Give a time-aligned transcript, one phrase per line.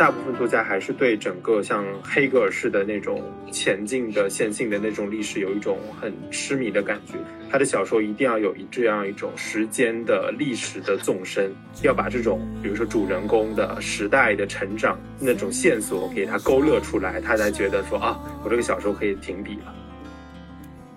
[0.00, 7.18] 大部分作家还是对整个像黑格尔式的那种前进的线性的那种历史有一种很痴迷的感觉。
[7.50, 11.52] 他的小说一定要有一这样一种时间的历史的纵深，
[11.82, 19.74] 要把这种比如说主人公的时代的成长那种线索给他勾勒出来，他才觉得说啊，我这个小说可以停笔了。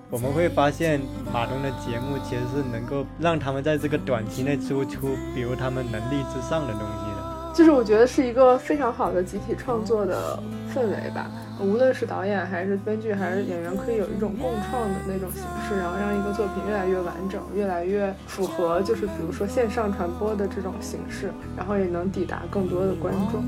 [0.10, 1.02] 我们会发现
[1.34, 7.13] 马东的节目其实是能够让他们在这个短期内输出，比如他们能力之上的东西。
[7.54, 10.40] 就是我觉得是一个非常好的集体创作的
[10.74, 11.30] 氛围吧。
[11.60, 23.44] 无论是导演还是编剧还是演员，可以有一种共创的那种形式，然后让一个作品越来越完整，越来越符合，就是比如说线上传播的这种形式，然后也能抵达更多的观众。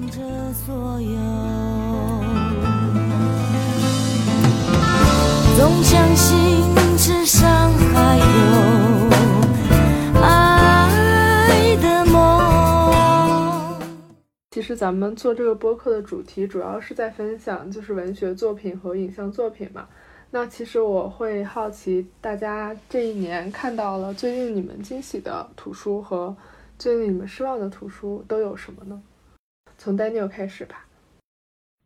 [5.57, 6.37] 总相信
[6.97, 8.23] 世上还有
[14.55, 19.85] 其实咱们做这个播客的主题，主要是在分享就是文学作品和影像作品嘛。
[20.31, 26.33] 那其实我会好奇，大家这一年看到了最令你们惊喜的图书和
[26.79, 29.03] 最令你们失望的图书都有什么呢？
[29.77, 30.87] 从 Daniel 开始吧。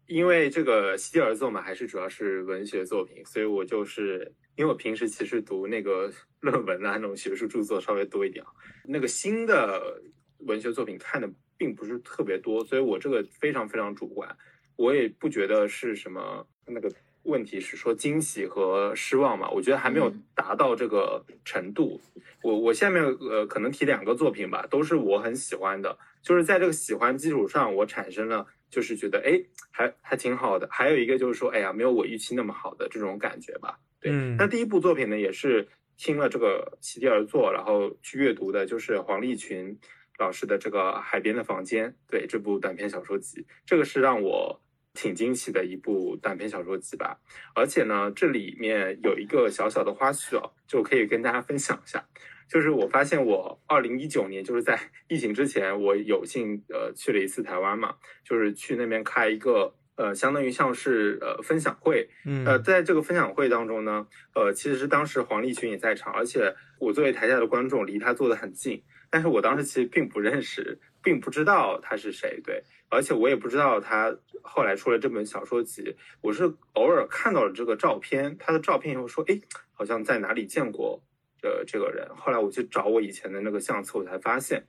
[0.06, 8.45] 因为这个席地而坐嘛，还是主要是文学作品，所以我就是因为我平时其实读那个论文啊那种学术著作稍微多一点，
[8.86, 10.00] 那个新的
[10.42, 11.28] 文学作品看的
[11.60, 14.36] 并不是特别多，所以我这个非常非常主观，
[14.76, 16.92] 我也不觉得是什么那个
[17.24, 22.02] 问题是说惊喜和失望嘛，我觉得还没有达到这个程度。
[22.42, 28.48] 我我下面呃可能提两个作品吧，都是我很喜欢的，就是在这个喜欢基础上，我产生了。
[28.72, 30.68] 就是觉得哎，还还挺好的。
[30.70, 33.80] 还有一个就是说，哎呀，没有我预期那么好的这种感觉吧。
[34.00, 39.76] 对，那第一部作品呢，也是听了这个席地而坐，然后去阅读的，就是黄立群
[40.20, 41.90] 老师的这个《海边的房间》。
[42.08, 44.62] 对，这部短篇小说集，这个是让我
[44.94, 47.20] 挺惊喜的一部短篇小说集吧。
[47.56, 52.06] 而且呢，这里面有一个小小的花絮哦，就可以跟大家分享一下。
[52.48, 79.39] 就是我发现，我二零一九年就是在 疫情之前，我有幸呃去了一次台湾嘛，就是去那边开一个呃，相当于像是呃分享会，嗯，呃，在这个分享会当中呢，呃，其实是当时黄立群也在场，而且我作为台下的观众，离他坐得很近，但是我当时其实并不认识，并不知道他是谁，对，而且我也不知道他后来出了这本小说集，我是偶尔看到了这个照片，他的照片以后说，哎，
[79.73, 81.02] 好像在哪里见过。
[81.42, 84.61] 的这个人，后来我去找我以前的那个相册，我才发现，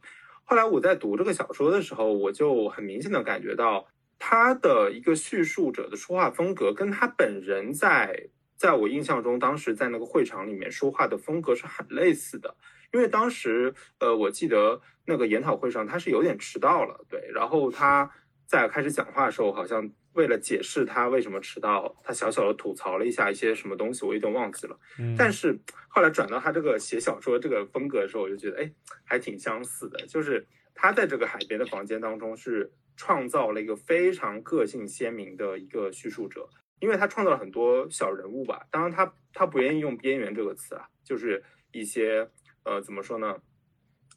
[0.45, 3.89] 后来我在读这个小说的时候，我就很明显的感觉到
[4.21, 12.55] 他的一个叙述者的说话风格，跟他本人在在我印象中，当时在那个会场里面说话的风格是很类似的。
[12.93, 18.11] 因为当时，呃，我记得那个研讨会上他是有点迟到了，对，然后他
[18.47, 19.91] 在开始讲话的时候，好像。
[20.15, 24.77] 为了解释他为什么迟到，他小小的吐槽了一下一些什么东西，我有点忘记了。
[24.99, 25.57] 嗯，但是
[25.87, 28.73] 后来转到他这个写小说这个风格的时候，我就觉得，哎，
[29.05, 30.05] 还挺相似的。
[30.09, 36.49] 就是他在这个海边的房间当中，是创造了一个非常个性鲜明的一个叙述者，
[36.81, 38.67] 因为他创造了很多小人物吧。
[38.69, 41.41] 当然，他他不愿意用边缘这个词啊，就是
[41.71, 42.29] 一些
[42.65, 43.37] 呃，怎么说呢？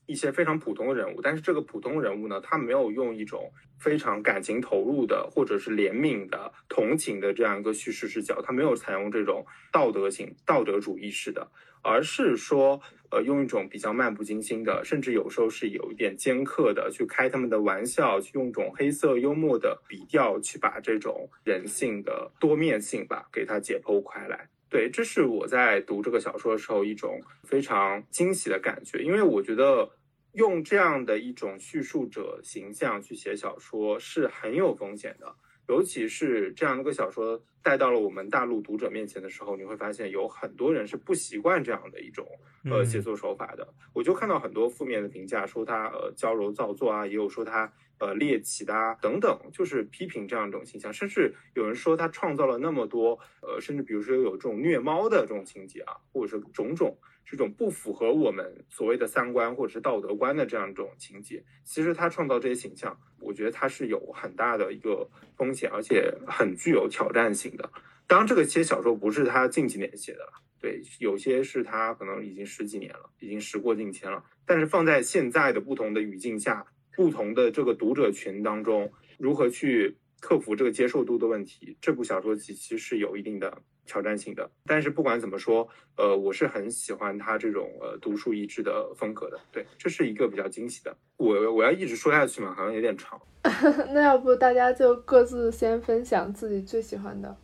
[0.05, 3.49] 一些非常普通的人物，但是这个普通人物呢，他没有用一种
[3.79, 11.49] 非常感情投入的，或者是怜悯的、同情的这样一个叙事视角，他没有采用这种道德性、道德主义式的，
[11.81, 24.49] 而是说，呃，用一种比较漫不经心的，甚至有时候是有一点尖刻的去开他们的玩笑，去用一种黑色幽默的笔调去把这种人性的多面性吧，给它解剖开来。
[24.73, 29.87] 对，这是我在读这个小说的时候一种非常惊喜的感觉，因为我觉得
[30.31, 35.35] 用这样的一种叙述者形象去写小说是很有风险的，
[35.67, 42.27] 尤其是这样的一个小说带到了我们大陆读者面前的时候，你会发现有很多人是不习惯这样的一种
[42.69, 43.67] 呃写作手法的。
[43.93, 47.71] 我就看到很多负面的评价，说他呃矫揉造作啊，也有说他。
[47.99, 67.71] 呃，猎奇的啊，等等，就是批评这样一种形象，甚至有人说他创造了那么多，呃，甚至比如说有这种虐猫的这种情节啊，或者是种种这种不符合我们所谓的三观或者是道德观的这样一种情节，其实他创造这些形象，我觉得他是有很大的一个风险，而且很具有挑战性的。
[68.07, 76.65] 当然，这个些小说不是他近几年写的了，对，有些是他可能已经十几年了，已经时过境迁了，但是放在现在的不同的语境下。
[76.95, 84.49] 不同的这个读者群当中，如何去克服这个接受度的问题，这部小说集其实是有一定的挑战性的。
[84.65, 89.39] 但是不管怎么说，呃，我是很喜欢他这种呃独树一帜的风格的。
[89.51, 90.95] 对，这是一个比较惊喜的。
[91.17, 93.19] 我我要一直说下去嘛，好像有点长。
[93.93, 97.35] 那要不大家就各自先分享自己最喜欢的。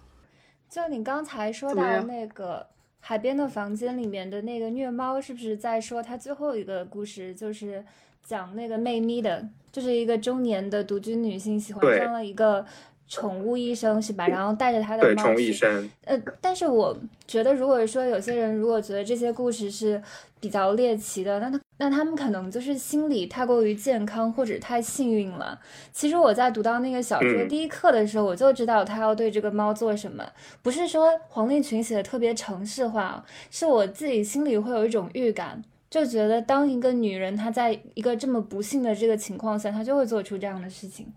[0.70, 2.66] 就你刚才说到那个
[3.00, 7.84] 海边的房间里面的那个虐猫，是不是在说他最后一个故事，就是
[8.24, 12.66] 讲那个妹咪的，就是一个中年的独居女性喜欢上了一个。
[13.10, 14.28] 宠物医生是吧？
[14.28, 15.16] 然后带着他的猫去。
[15.16, 15.90] 宠物医生。
[16.06, 16.96] 呃，但是我
[17.28, 20.00] 觉得，如果说有些人如果觉得这些故事是
[20.40, 25.60] 比较猎奇的，那他那他们可能就是心理太过于健康或者太幸运了。
[25.92, 30.24] 其实我在读到那个小说第一课的时候，我就知道他要对这个猫做什么。
[30.62, 35.60] 不是说黄立群写的特别城市化，是我自己心里会有一种预感，
[35.90, 41.12] 就觉得当一个女人她在一个这么不幸的这个情况下，她就会做出这样的事情。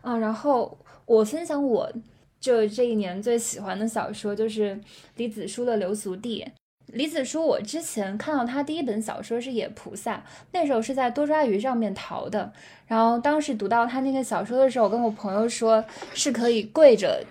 [0.00, 0.78] 啊，然后。
[1.08, 1.90] 我分享我
[2.38, 4.78] 就这一年最喜欢的小说就是
[5.16, 6.44] 李子书的《流俗地》。
[6.92, 10.16] 李子书，我之前看到他第一本小说是《野菩萨》，
[10.52, 12.52] 那时候是在多抓鱼上面淘的。
[12.86, 15.82] 然后当时读到他那个小说的时候，我跟我朋友说
[16.12, 17.24] 是可以跪着，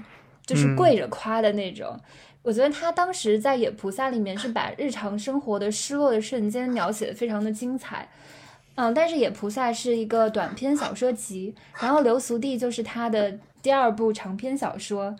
[0.46, 2.00] 就是跪着夸的那种。
[2.42, 8.08] 我觉得他当时在《野菩萨》里面是把日常生活的失落的瞬间描写的非常的精彩。
[8.78, 13.38] 嗯，但是《野菩萨》是一个短篇小说集，然后《流俗地》就是他的。
[13.60, 15.14] 第二部长篇小说，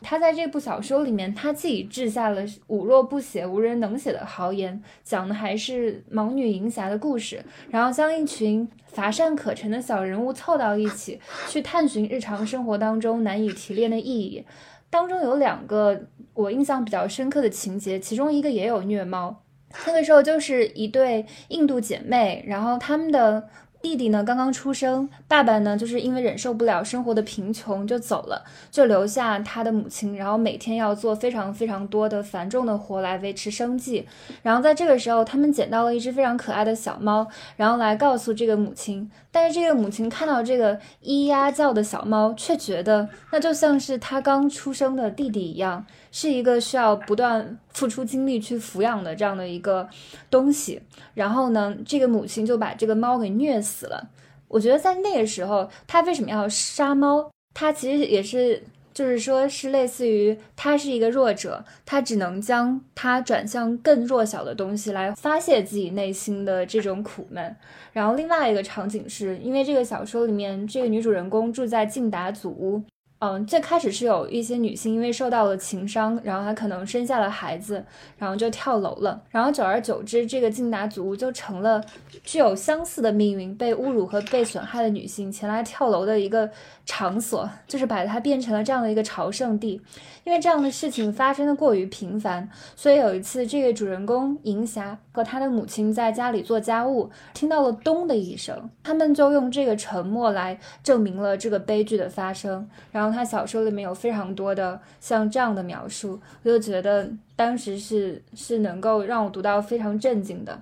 [0.00, 14.46] 他在这部小说里面，他自己掷下了“吾若不写，无人能写”的豪言，讲的还是盲女银霞的故事，然后将一群乏善可陈的小人物凑到一起，去探寻日常生活当中难以提炼的意义。
[14.88, 16.00] 当中有两个
[16.32, 19.42] 我印象比较深刻的情节，其中一个也有虐猫。
[19.86, 23.48] 那个时候就是一对印度姐妹，然后他们的。
[23.82, 34.06] 弟弟呢，刚刚出生，爸爸呢，就是因为忍受不了生活的贫穷就走了，就留下他的母亲，然后每天要做非常非常多的繁重的活来维持生计。
[34.42, 37.26] 然后在这个时候，他们捡到了一只非常可爱的小猫，
[37.56, 39.10] 然后来告诉这个母亲。
[39.32, 45.86] 但是这个母亲看到这个咿呀叫的小猫，却觉得那就像是他刚出生的弟弟一样。
[46.10, 49.88] 是一个需要不断付出精力去抚养的这样的一个
[50.30, 50.80] 东西，
[51.14, 54.10] 然后呢，这个母亲就把这个猫给虐死了。
[54.48, 57.30] 我觉得在那个时候，他为什么要杀猫？
[57.54, 58.62] 他其实也是，
[58.92, 67.54] 就是说是类似于他是一个弱者，他只能将他转向更弱小的东西来发泄自己内心的这种苦闷。
[67.92, 72.82] 然后另外一个场景是因为这个小说里面这个女主人公住在晋达祖屋。
[73.20, 77.84] 嗯，最开始是有一些女性因为受到了情伤，然后她可能生下了孩子，
[78.16, 79.22] 然后就跳楼了。
[79.28, 81.84] 然后久而久之，这个静达族就成了
[82.24, 86.50] 具有相似的命运、被侮辱和被损害的女性前来跳楼的一个
[86.86, 89.82] 场所，就是把它变成了这样的一个朝圣地。
[90.30, 102.64] 因为这样的事情发生的过于频繁，所以有一次，这个主人公银霞和他的母亲在家里做家务，听到了咚的一声，他们就用这个沉默来证明了这个悲剧的发生。
[102.92, 110.56] 然后他小说里面有非常多的像这样的描述，我就觉得当时是是能够让我读到非常震惊的。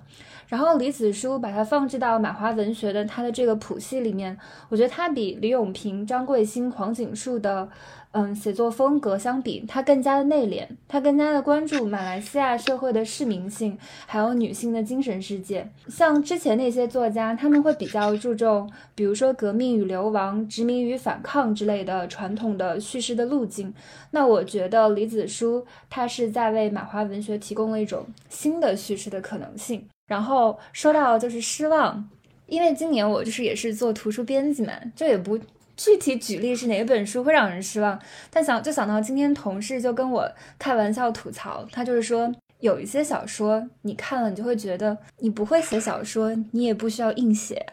[0.49, 4.37] 然后李子书把它放置到马华文学的他的这个谱系里面，
[4.67, 7.69] 我觉得他比李永平、张贵兴、黄景树的。
[8.11, 15.69] 嗯，写作风格相比，他更加的内敛，他更加的关注马来西亚社会的市民性，还有女性的精神世界。
[15.89, 23.71] 像之前那些作家，他们会比较注重，比如说革命与流亡、殖民与反抗之类的传统的叙事的路径。
[24.09, 29.87] 那我觉得李子书他是在为马华文学提供了一种新的叙事的可能性。
[30.09, 32.09] 然后说到就是失望，
[32.47, 35.39] 因为今年我就是也是做图书编辑嘛，这也不。
[35.81, 37.97] 具体举例是哪本书会让人失望？
[38.29, 47.65] 但想就想到今天同事就跟我开玩笑吐槽，他就是说有一些小说你看了你就会觉得你不会写小说，你也不需要硬写。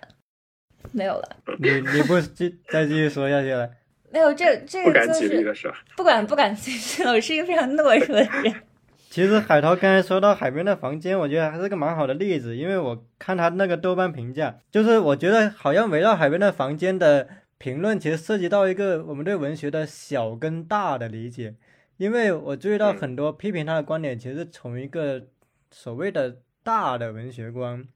[0.93, 3.69] 没有了，你你不继再继续说下去了？
[4.13, 5.45] 没有，这这个就是
[5.97, 7.11] 不敢不敢继续了。
[7.11, 8.55] 我是一个非常懦弱的人。
[9.17, 17.27] 其实海涛刚才说到海边的房间，我觉得还是个蛮好的例子，因为我看他那个豆瓣评价，就是我觉得好像围绕海边的房间的。
[17.57, 21.55] 评论其实涉及到一个我们对文学的小跟大的理解，
[21.97, 25.23] 因为我注意到很多批评他的观点，其实从一个
[25.71, 27.89] 所谓的大的文学观，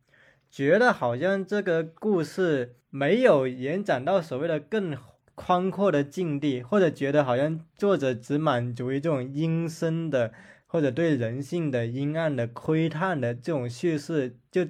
[0.50, 4.96] 觉得好像这个故事没有延展到所谓的更
[5.34, 10.32] 宽阔的境地，或者觉得好像作者只满足于这种阴森的
[10.70, 14.62] 或者对人性的阴暗的窥探的这种叙事就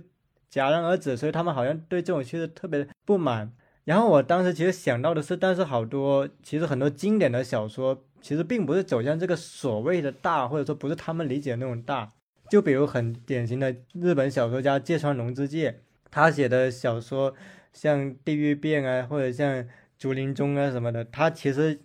[0.50, 3.52] 戛然而止，所以他们好像对这种叙事特别不满。
[3.85, 12.09] 然后我当时其实想到的是，但是好多其实很多经典的小说，其实并不是走向这个所谓的大，或者说不是他们理解的那种大。
[12.49, 15.80] 就比如很典型的日本小说家芥川龙之介，
[16.11, 17.35] 他写的小说
[17.73, 19.54] 像《地狱变》啊，或者像
[19.99, 21.78] 《竹林中》啊什么的，他其实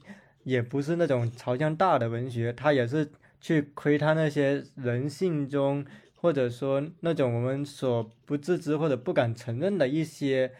[0.43, 3.11] 也不是那种朝向大的文学，他也是
[3.45, 5.85] 去窥探那些人性中，
[6.15, 10.51] 或者说那种我们所不自知或者不敢承认的一些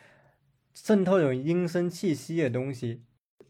[0.72, 3.02] 渗透有阴森气息的东西，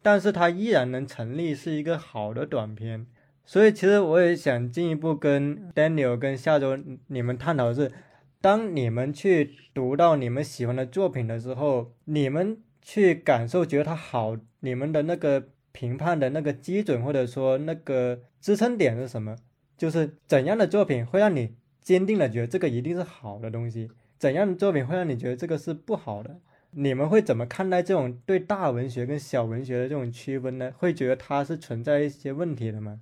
[0.02, 3.08] 但是它依然能成立，是一个好的短片。
[3.44, 7.92] 所以，其实我也想进一步跟 Daniel 跟下周你们探讨的是，
[8.40, 19.36] 当你们去读到你们喜欢的作品的时候，你们去感受觉得它好，你们的那个评判的那个基准或者说那个支撑点是什么？
[19.78, 23.92] 就是怎样的作品会让你坚定的觉得这个一定是好的东西？
[24.18, 26.40] 怎样的作品会让你觉得这个是不好的？
[26.72, 30.72] 你们会怎么看待这种对大文学跟小文学的这种区分呢？
[30.78, 33.02] 会觉得它是存在一些问题的吗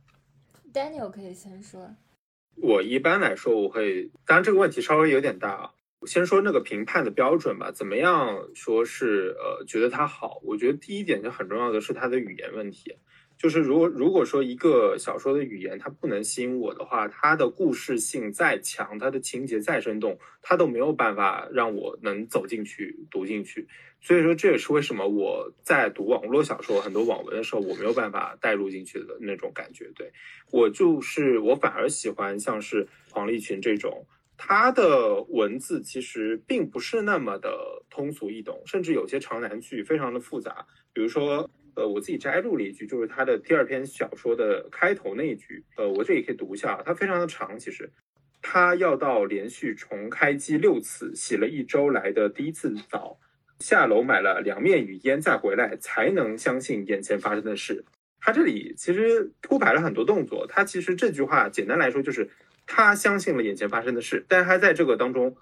[0.73, 1.95] ？Daniel 可以先说。
[2.55, 5.73] 我一般来说，我会，当然这个问题稍微有点大啊。
[6.05, 10.41] 先说那个评判的标准吧，怎么样说是呃觉得它好？
[10.43, 12.95] 我觉得第一点就很重要的是它的语言问题。
[13.35, 23.67] 就是如果如果说一个小说的语言它不能吸引我的话，它的故事性再强，它的情节再生动，它都没有办法让我能走进去读进去。
[23.99, 29.91] 所以说这也是为什么我在读网络小说很多网文的时候，我没有办法带入进去的那种感觉。
[29.95, 30.13] 对
[30.51, 34.05] 我就是我反而喜欢像是黄立群这种，
[34.37, 41.49] 他的文字其实并不是那么的通俗易懂，甚至有些长难句非常的复杂，比如说。
[41.75, 45.65] 呃，我自己摘录了一句，就是他的第二篇小说的开头那一句。
[45.75, 47.57] 呃，我这里可以读一下，它非常的长。
[47.57, 47.91] 其实，
[48.43, 53.17] 他要到连续重开机六次，洗了一周来的第一次澡，
[53.57, 57.83] 下楼买了凉面与烟，再回来才能相信眼前发生的事。
[58.21, 60.45] 他这里其实铺排了很多动作。
[60.47, 62.29] 他其实这句话简单来说就是
[62.65, 65.35] 他相信了眼前发生的事，但他在这个当中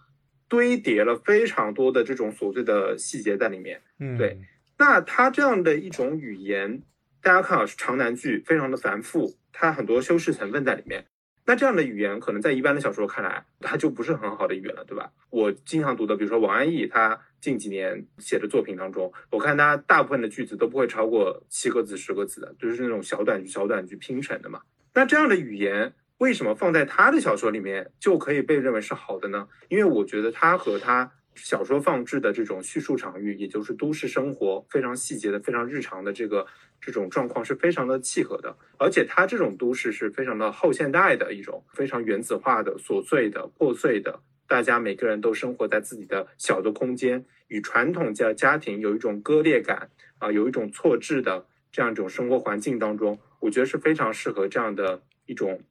[0.47, 3.81] 堆叠了非常多的这种琐碎的细节在里面。
[3.99, 4.39] 嗯，对。
[4.77, 6.81] 那他这样的一种语言，
[7.21, 11.05] 大家看啊，长难句，非常的繁复，它很多修饰成分在里面。
[11.45, 15.11] 那这样的语言，可能在一般的小说看来，它就不是很好的语言了，对吧？
[15.29, 24.61] 我经常读的，比如说王安忆，他近几年写的作品当中，我看他大部分的句子都不会超过七个字、十个字的，就是那种小短句、小短句拼成的嘛。
[24.93, 29.47] 那这样的语言，为什么放在他的小说里面就可以被认为是好的呢？
[29.69, 31.11] 因为我觉得他和他。
[31.33, 36.45] 小说放置的这种叙述场域，也就是都市生活非常细节的、非常日常的这个
[36.81, 55.61] 这种状况是非常的契合的，而且它这种都市是非常的后现代的一种非常原子化的、琐碎的、破碎的，大家每个人都生活在自己的小的空间，与传统家家庭有一种割裂感啊，有一种错置的这样一种生活环境当中，我觉得是非常适合这样的一种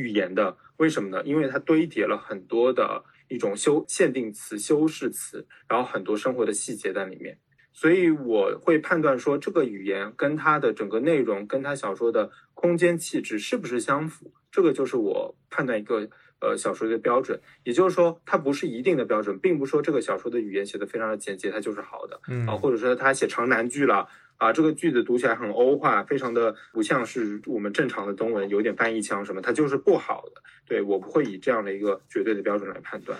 [0.00, 0.56] 语言的。
[0.78, 1.22] 为什么呢？
[1.24, 3.04] 因为它堆叠了很多的。
[3.30, 7.38] 一种修限定词、修饰词，然后很多生活的细节在里面，
[7.72, 16.08] 所以我会判断说这个语言跟它的整个内容、跟它小说的空间气质是不是相符，这个就是我判断一个
[16.40, 17.40] 呃小说的标准。
[17.62, 24.08] 也就是说，它不是一定的标准，并不说这个小说的语言写的非常的简洁，它就是好的，嗯啊，或者说他写长难句了。
[24.40, 30.42] 啊，这个句子读起来很欧化，非常的不像是我们正常的中文，有点翻译腔什么，它就是不好的。
[30.66, 33.18] 对我不会以这样的一个绝对的标准来判断。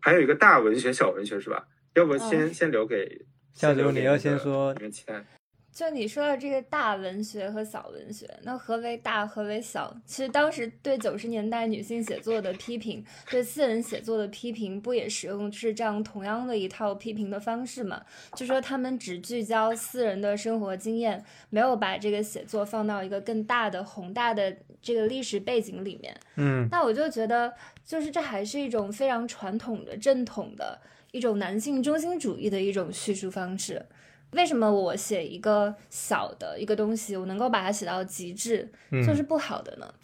[0.00, 1.66] 还有一个大文学、小文学是吧？
[1.94, 4.74] 要不先先留给下周你要先说。
[5.72, 9.96] 就你说的这个大文学和小文学，那何为大，何为小？
[10.04, 18.02] 其实当时对九十年代女性写作的批评，对私人写作的批评，不也使用是这样同样的一套批评的方式吗？
[18.36, 26.14] 就说他们只聚焦私人的生活经验，没有把这个写作放到一个更大的宏大的这个历史背景里面。
[26.36, 27.50] 嗯，那我就觉得，
[27.82, 30.78] 就是这还是一种非常传统的正统的
[31.12, 33.86] 一种男性中心主义的一种叙述方式。
[34.32, 39.94] 为什么我写一个小的一个东西，我能够把它写到极致，就是不好的呢？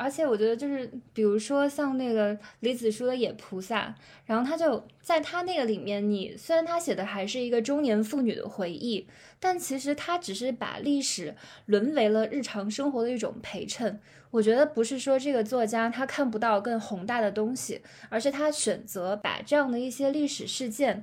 [0.00, 3.86] 而且我觉得，就是比如说像那个李子书的《野菩萨》，
[4.26, 9.08] 然后他就在他那个里面，你虽然他写的还是一个中年妇女的回忆，
[9.40, 11.34] 但其实他只是把历史
[11.66, 14.00] 沦为了日常生活的一种陪衬。
[14.30, 21.02] 我觉得不是说这个作家他看不到更宏大的东西，而是他选择把这样的一些历史事件。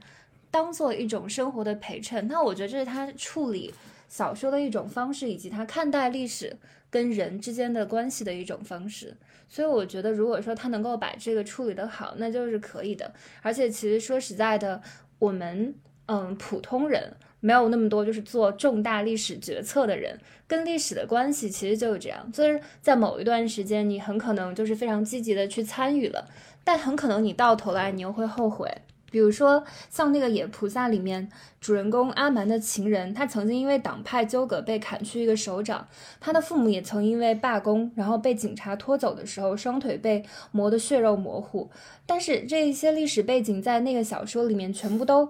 [0.55, 3.73] 当做一种生活的陪衬，那我觉得这是他处理
[4.07, 6.55] 小说的一种方式，以及他看待历史
[6.89, 9.17] 跟人之间的关系的一种方式。
[9.49, 13.13] 所以我觉得，如果说他能够把这个处理得好，那就是可以的。
[13.41, 14.81] 而且，其实说实在的，
[15.19, 26.29] 我们嗯普通人没有那么多就是做重大历史决策的人，跟历史的关系其实就是这样，就是在某一段时间，你很可能就是非常积极的去参与了，
[26.63, 28.73] 但很可能你到头来你又会后悔。
[29.15, 31.29] 比如说，像那个野菩萨里面，
[31.61, 35.87] 主人公阿蛮的情人，他曾经因为党派纠葛被砍去一个手掌，
[36.19, 41.69] 他的父母也曾因为罢工，然后被警察拖走的时候，双腿被磨得血肉模糊。
[42.05, 45.29] 但是这一些历史背景在那个小说里面全部都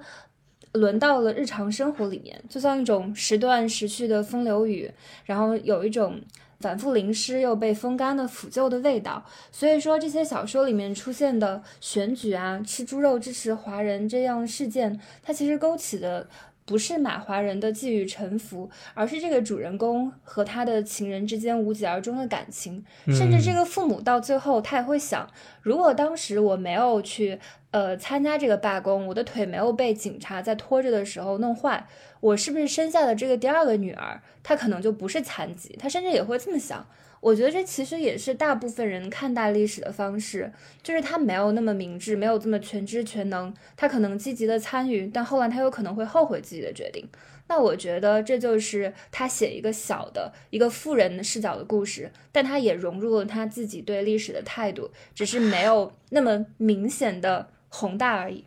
[0.71, 4.89] 轮到了日常生活里面，就像一种时断时续的风流雨，
[5.25, 6.19] 然后有一种。
[6.65, 16.27] 反复淋湿又被风干的腐旧的味道，所以说这些小说里面出现的选举啊、吃猪肉支持华人这样事件，它其实勾起的
[16.65, 22.83] 不是马华人的寄予臣服，而是这个主人公和他的情人之间无疾而终的感情。
[23.05, 25.29] 甚至这个父母到最后他也会想，
[25.61, 27.39] 如果当时我没有去
[27.75, 31.85] 呃参加这个罢工，我的腿没有被警察在拖着的时候弄坏。
[32.21, 36.87] 我是不是生下的这个第二个女儿，她可能就不是残疾，她甚至也会这么想。
[37.19, 47.05] 我觉得这其实也是大部分人看待历史的方式，就是他没有那么明智，没有这么全知全能，他可能积极的参与，但后来他有可能会后悔自己的决定。
[47.47, 58.45] 那我觉得这就是他写一个小的一个富人的视角的故事，但他也融入了他自己对历史的态度，只是没有那么明显的宏大而已。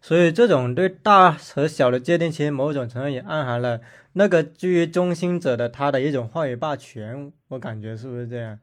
[0.00, 3.80] 所以，这种对大和小的界定，其实某种程度也暗含了
[4.14, 7.30] 那个居于中心者的他的一种话语霸权。
[7.48, 8.58] 我感觉是不是这样？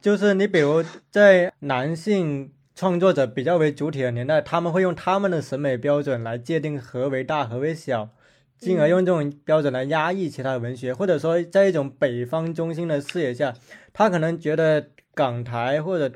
[0.00, 8.10] 就是你比如在男性创作者比较为主体的年代，他们会用他们的审美标准来界定何为大，何为小，
[8.58, 13.54] 进而用这种标准来压抑其他文学，或者说在一种北方中心的视野下，
[13.94, 16.14] 他可能觉得港台或者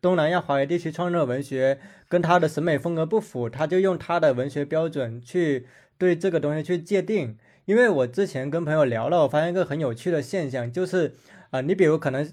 [0.00, 1.78] 东南亚华语地区创作文学。
[2.08, 7.38] 跟他的审美风格不符，他就用他的文学标准去对这个东西去界定。
[7.66, 11.14] 因为我之前跟朋友聊了，我发现一个很有趣的现象，就是
[11.50, 12.28] 啊，你比如可能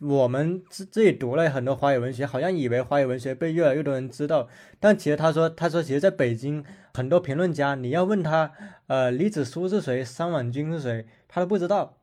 [0.00, 8.52] 我们自自己读了很多华语文学，好像以为华语文学被越来越多人知道，但其实他说，他说其实在北京很多评论家，你要问他，
[8.88, 11.95] 呃，李子书是谁，三婉君是谁，他都不知道，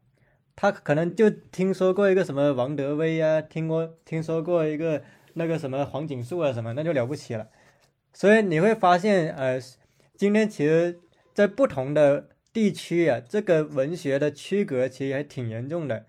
[0.55, 5.01] 他可能就听说过一个什么王德威啊，听过听说过一个。
[5.35, 7.49] 那个什么黄锦树啊什么，那就了不起了。
[8.13, 9.59] 所以你会发现，呃，
[10.15, 10.99] 今天其实，
[11.33, 16.05] 在不同的地区啊，这个文学的区隔其实还挺严重的。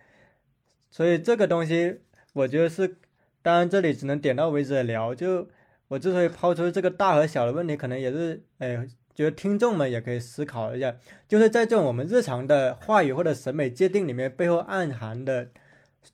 [0.90, 2.00] 所以这个东西，
[2.34, 2.98] 我觉得是，
[3.40, 5.14] 当然这里只能点到为止的聊。
[5.14, 5.48] 就
[5.88, 10.96] 我之所以抛出这个大和小的问题，可能也是，哎，觉得听众们也可以思考一下，
[11.28, 15.48] 就是在这种我们日常的话语或者审美界定里面，背后暗含的。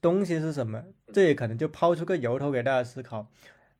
[0.00, 0.84] 东西是什么？
[1.12, 3.26] 这也可能就抛出个由头给大家思考。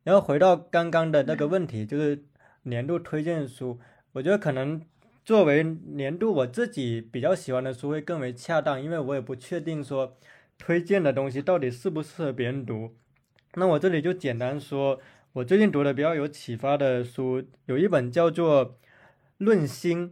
[0.03, 2.25] 然后回到刚刚的那个问题，就是
[2.65, 3.79] 年度推荐书，
[4.11, 4.83] 我觉得可能
[5.25, 10.17] 作为年度我自己比较喜欢的书会更为恰当，因为我也不确定说
[10.59, 12.91] 推荐的东西到底适不适合别人读。
[13.55, 15.01] 那我这里就简单说，
[15.35, 18.67] 我最近读的比较有启发的书，有一本叫做
[19.41, 20.09] 《论心》，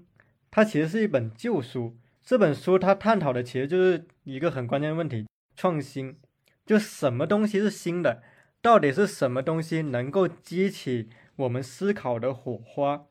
[0.50, 1.94] 它其实是一本旧书。
[2.24, 5.26] 这本书它探讨的其实就是一个很关键的问题。
[5.54, 6.16] 创新，
[6.64, 8.22] 就什么东西是新的？
[8.62, 13.04] 到底是什么东西能够激起我们思考的火花？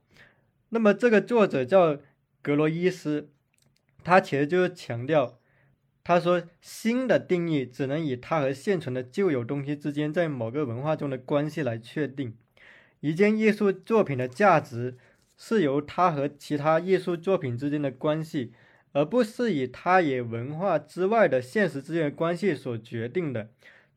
[0.70, 2.00] 那么这个作者叫
[2.42, 3.30] 格罗伊斯，
[4.04, 5.38] 他其实就是强调，
[6.04, 12.36] 他说新的定义只能以它和现存的旧有东西之间在某个文化中的关系来确定。
[13.02, 14.98] 一件艺术作品的价值
[15.38, 18.52] 是由它和其他艺术作品之间的关系。
[18.94, 23.50] 而不是以它与文化之外的现实之间的关系所决定的。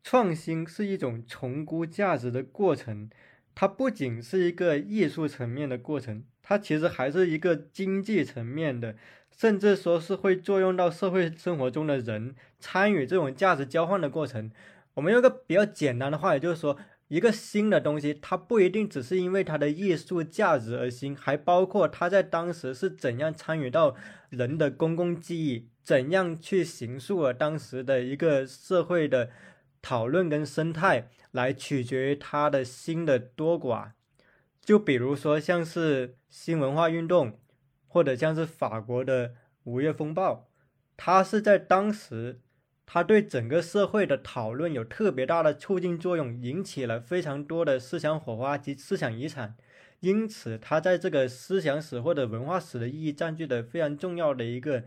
[0.03, 3.09] 创新是一种重估价值的过程，
[3.55, 8.95] 它不仅是一个艺术层面的过程，它其实还是一个经济层面的，
[9.35, 14.51] 甚至说是会作用到社会生活中的人参与这种价值交换的过程。
[14.93, 16.77] 我们用个比较简单的话，也就是说。
[17.11, 23.97] 一个新的东西，它不一定只是因为它的艺术价值而新，还包括它在当时是怎样参与到
[24.29, 29.29] 人的公共记忆，怎样去形塑了当时的一个社会的
[29.81, 33.91] 讨论跟生态，来取决于它的新的多寡。
[34.61, 37.37] 就比如说像是新文化运动，
[37.87, 39.33] 或者像是法国的
[39.65, 40.47] 五月风暴，
[40.95, 42.39] 它是在当时。
[42.85, 49.55] 它对整个社会的讨论有特别大的促进作用，引起了非常多的思想火花及思想遗产，
[50.01, 54.83] 因此它在这个思想史或者文化史的意义占据的非常重要的一个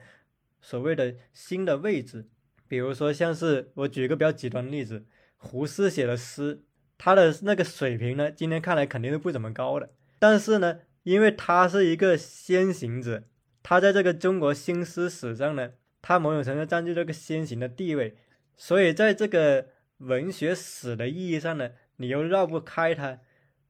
[0.60, 2.28] 所谓的新的位置。
[2.66, 5.04] 比如说，像是我举一个比较极端的例子，
[5.36, 6.62] 胡适写的诗，
[6.98, 13.24] 他的那个水平呢，今天看来肯定是不怎么高的，但是呢，因为他是一个先行者，
[13.62, 15.72] 他在这个中国新诗史上呢，
[16.06, 18.14] 他某种程度占据这个先行的地位，
[18.58, 23.20] 所以在这个文学史的意义上呢，你又绕不开他，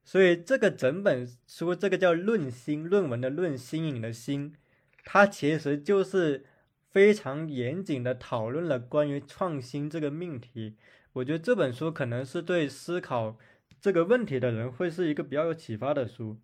[0.03, 4.53] 所以这个整本书，这个叫《论新》，论文的论，新颖的新，
[5.05, 6.45] 它其实就是
[6.91, 10.77] 非常严谨的讨论了关于创新这个命题。
[11.13, 13.39] 我觉得这本书可能是对思考
[13.81, 16.37] 这个问题的人会是一个比较有启发的书。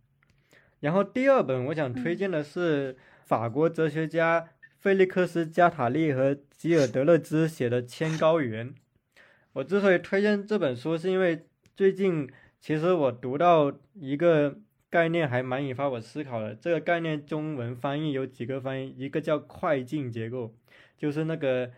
[0.79, 4.51] 然后第二本我想推荐的是法国哲学家
[4.81, 8.71] 菲利克斯·加塔利和吉尔德勒兹写的《千高原》。
[9.53, 11.45] 我之所以推荐这本书，是因为
[11.77, 12.27] 最近
[12.59, 16.55] 其实我读到一个概念还蛮引发我思考的。
[16.55, 20.55] 这个概念中文翻译有几个翻译，一个叫快进结构，
[20.97, 21.71] 就是那个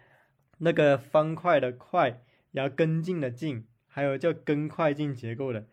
[0.58, 2.22] 那个方块的块。
[2.52, 5.64] 然后跟进的进，还有叫跟快进结构的，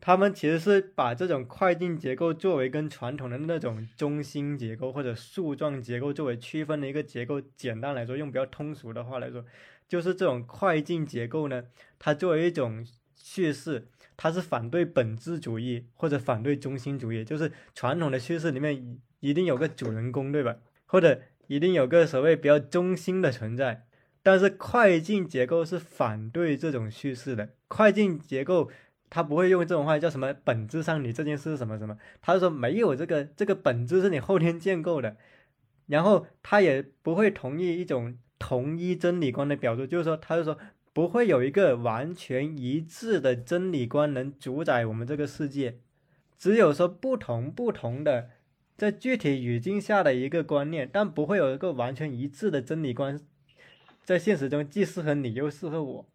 [0.00, 7.40] 他们其实是把这种快进结构作为跟传统的那种中心结构或者树状结构作为区分的一个结构。
[7.40, 9.44] 简单来说，用比较通俗的话来说，
[9.88, 11.64] 就是这种快进结构呢，
[11.98, 17.24] 它作为一种叙事，它是反对本质主义或者反对中心主义。
[17.24, 20.56] 就是传统的叙事里面一定有个主人公，对吧？
[20.84, 23.86] 或者一定有个所谓比较中心的存在。
[24.22, 27.50] 但是快进结构是反对这种叙事的。
[27.68, 28.70] 快进结构
[29.08, 30.34] 他不会用这种话叫什么？
[30.44, 31.96] 本质上你这件事什么什么？
[32.20, 35.16] 他就说没有这个这个本质是你后天建构的。
[35.86, 40.58] 然后他也不会同意一种同一真理观的表述，就是说他就说
[40.92, 45.78] 不会有一个完全一致的真理观能主宰我们这个世界，
[46.36, 48.30] 只有说不同不同的
[48.76, 53.20] 在具体语境下的一个观念，但不会有一个完全一致的真理观。
[54.04, 56.06] 在现实中既适合你又适合我，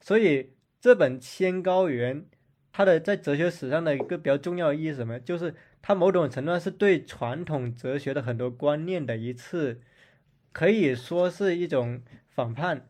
[0.00, 2.22] 所以这本《千高原》
[2.76, 5.20] 它的在哲学史上的一个比较重要的意义是什么？
[5.20, 9.80] 就是它某种程度上是对传统哲学的很多观念的一次，
[10.50, 12.88] 可以说是一种反叛。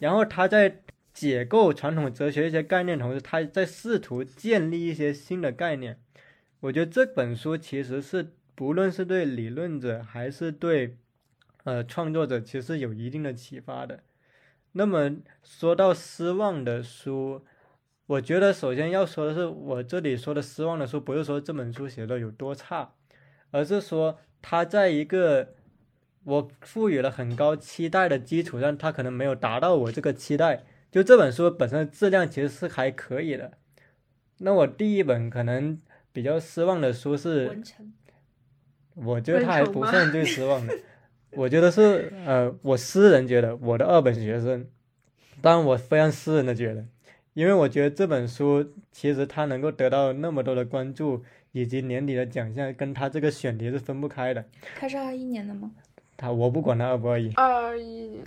[0.00, 0.82] 然后他在
[1.14, 6.00] 解构传统哲学一些概念同时，他在试图建立一些新的概念。
[6.58, 10.96] 我觉得这本书其实是不论是对理论者还是对。
[11.64, 14.02] 呃，创作者其实有一定的启发的。
[14.72, 17.44] 那么说到失望的书，
[18.12, 22.92] 我觉得首先要说的是，我这里说的失望的书，不是说这本书写的有多差，
[23.50, 25.54] 而是说它在一个
[26.24, 30.62] 我赋予了很高期待的基础上，它可能没有达到我这个期待。
[30.90, 33.52] 就这本书本身的质量其实是还可以的。
[34.40, 35.78] 那我第一本可能
[36.12, 37.62] 比较失望的书是，
[38.94, 40.76] 我觉得它还不算最失望的。
[41.30, 44.66] 我觉得是，呃，我私人觉得我的二本学生，
[45.40, 46.84] 当然我非常私人的觉得，
[47.34, 54.44] 因为我觉得这本书其实它能够得到那么多的关注，以及年底的奖项，跟它这个选题是分不开的。
[54.78, 55.70] 它是二一年的吗？
[56.16, 57.32] 它我不管它二不二一。
[57.34, 58.24] 二一年。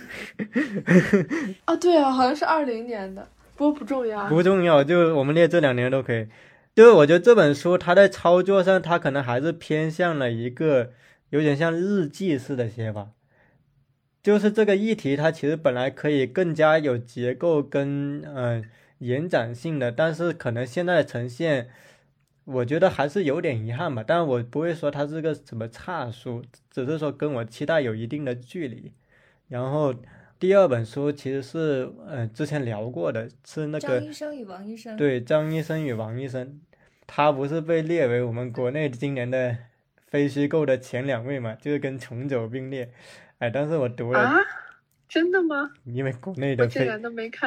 [1.64, 4.28] 啊， 对啊，好像是二零年的，不过不重要。
[4.28, 6.26] 不重要，就我们列这两年都可以。
[6.74, 10.92] 就是我觉得这本书它在操作上，它可能还是偏向了一个。
[11.30, 13.08] 有点像日记式的写法，
[14.22, 18.64] 就是这个议题，它其实本来可以更加有结构跟嗯
[18.98, 21.68] 延展性的，但是可能现在的呈现，
[22.44, 24.04] 我觉得还是有点遗憾吧。
[24.06, 28.92] 但是我不会说它是个什么差书，只是说跟我期待有一定的距离。
[29.48, 29.94] 然后
[30.38, 34.96] 第二本书其实是嗯之前聊过的，是那个张医生与王医生。
[34.96, 36.60] 对，张医生与王医生，
[37.06, 39.56] 他不是被列为我们国内今年的。
[40.08, 42.88] 非虚构的前两位嘛，就是跟穷走并列，
[43.38, 44.36] 哎，但是我读了，
[45.08, 45.72] 真的吗？
[45.84, 46.88] 因为国内的非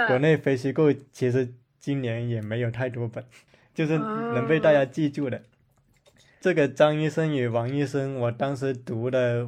[0.08, 3.24] 国内非虚构其实今年也没有太多本，
[3.74, 5.42] 就是能被大家记住的。
[6.40, 9.48] 这个张医生与王医生，我当时读的，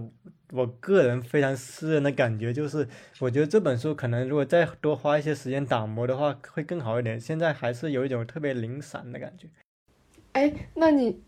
[0.52, 2.88] 我个人非常私人的感觉就是，
[3.20, 7.20] 我觉得这本书可能如果再多花一些时间打磨的话，会更好一点。
[7.20, 9.48] 现在还是有一种特别零散的感觉。
[10.34, 11.22] 哎，那你？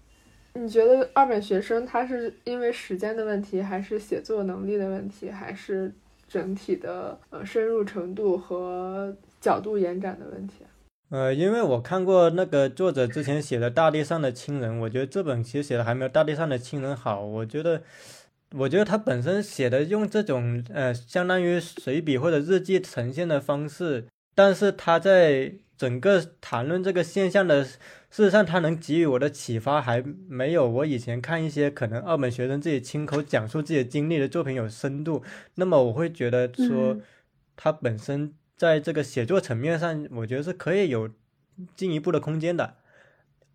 [0.55, 5.91] 你觉得二本学生他是因为时间的问题，还是写作能力的问题，还是
[6.33, 10.65] 整体的呃深入程度和角度延展的问题？
[11.11, 17.21] 呃，因为我看过那个作者之前写的《大地上的亲人》，我觉得这本其实写的还没有《大地上的亲人》好。
[17.23, 17.83] 我觉得，
[18.55, 27.67] 我觉得他本身写的用这种呃相当于随笔或者日记呈现的方式，但是他在整个谈论这个现象的。
[28.15, 35.23] 事实上，他能给予我的启发还没有我以前看一些可能二本学生自己亲口讲述自己经历的作品有深度。
[35.55, 36.95] 那么，我会觉得说，
[37.55, 41.09] 他本身在这个写作层面上，我觉得是可以有
[41.75, 42.75] 进一步的空间的，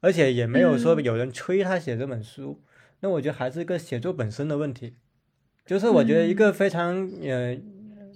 [0.01, 2.61] 而且也没有说有人催他写这本书。
[2.99, 4.97] 那我觉得还是一个写作本身的问题。
[5.65, 7.57] 就是我觉得一个非常呃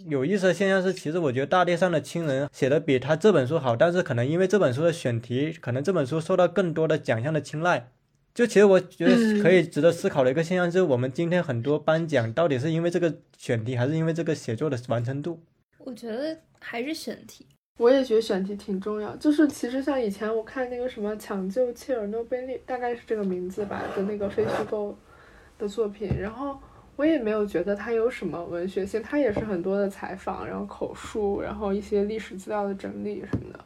[0.09, 7.91] 有意思的现象是，其实我觉得大地上的亲人写的比他这本书好，但是可能因为这本书的选题，可能这本书受到更多的奖项的青睐。
[8.35, 15.39] 就其实我觉得可以值得思考的一个现象，就是我们今天很多颁奖到底是因为这个选题，还是因为这个写作的完成度？
[15.79, 17.47] 我觉得还是选题。
[17.79, 24.97] 我也觉得选题挺重要，就是其实像以前我看那个什么《抢救切尔诺贝利》，大概是这个名字吧的那个非虚构
[25.59, 26.59] 的作品，然后
[26.97, 33.65] 我也没有觉得它有什么文学性，它也是很多的采访，然后口述，然后一些历史资料的整理什么的。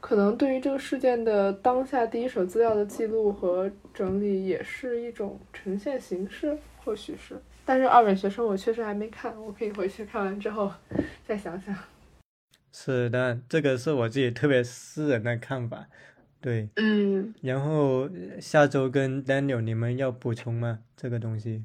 [0.00, 7.40] 可能对于这个事件的当下第一手资料的记录和整理，也是一种呈现形式，或许是。
[7.64, 10.70] 但是二本学生我确实还没看，我可以回去看完之后
[11.26, 11.74] 再想想。
[12.70, 15.86] 是的，这个是我自己特别私人的看法，
[16.40, 20.80] 对，嗯，然后下周跟 Daniel 你们要补充吗？
[20.94, 21.64] 这个东西，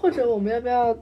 [0.00, 0.96] 或者我们要不要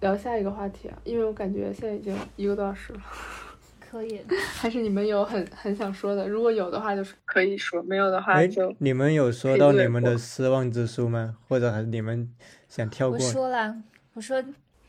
[0.00, 0.98] 聊下一个话题啊？
[1.04, 3.00] 因为我感觉现在已经一个多小时了，
[3.80, 4.20] 可以，
[4.60, 6.28] 还是你们有很很想说的？
[6.28, 11.36] 如果有的话，就是可以说；没有的话哎就，你们有说到你们的失望之书吗？
[11.48, 12.30] 或者还是你们
[12.68, 13.74] 想跳过我说了，
[14.12, 14.44] 我说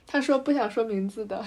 [0.05, 1.41] 他说不想说名字的。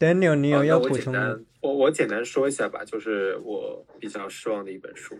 [0.00, 1.20] ？Daniel，你有要补充吗？
[1.20, 5.14] 单，我我简单说一下吧，就是我比较失望的一本书，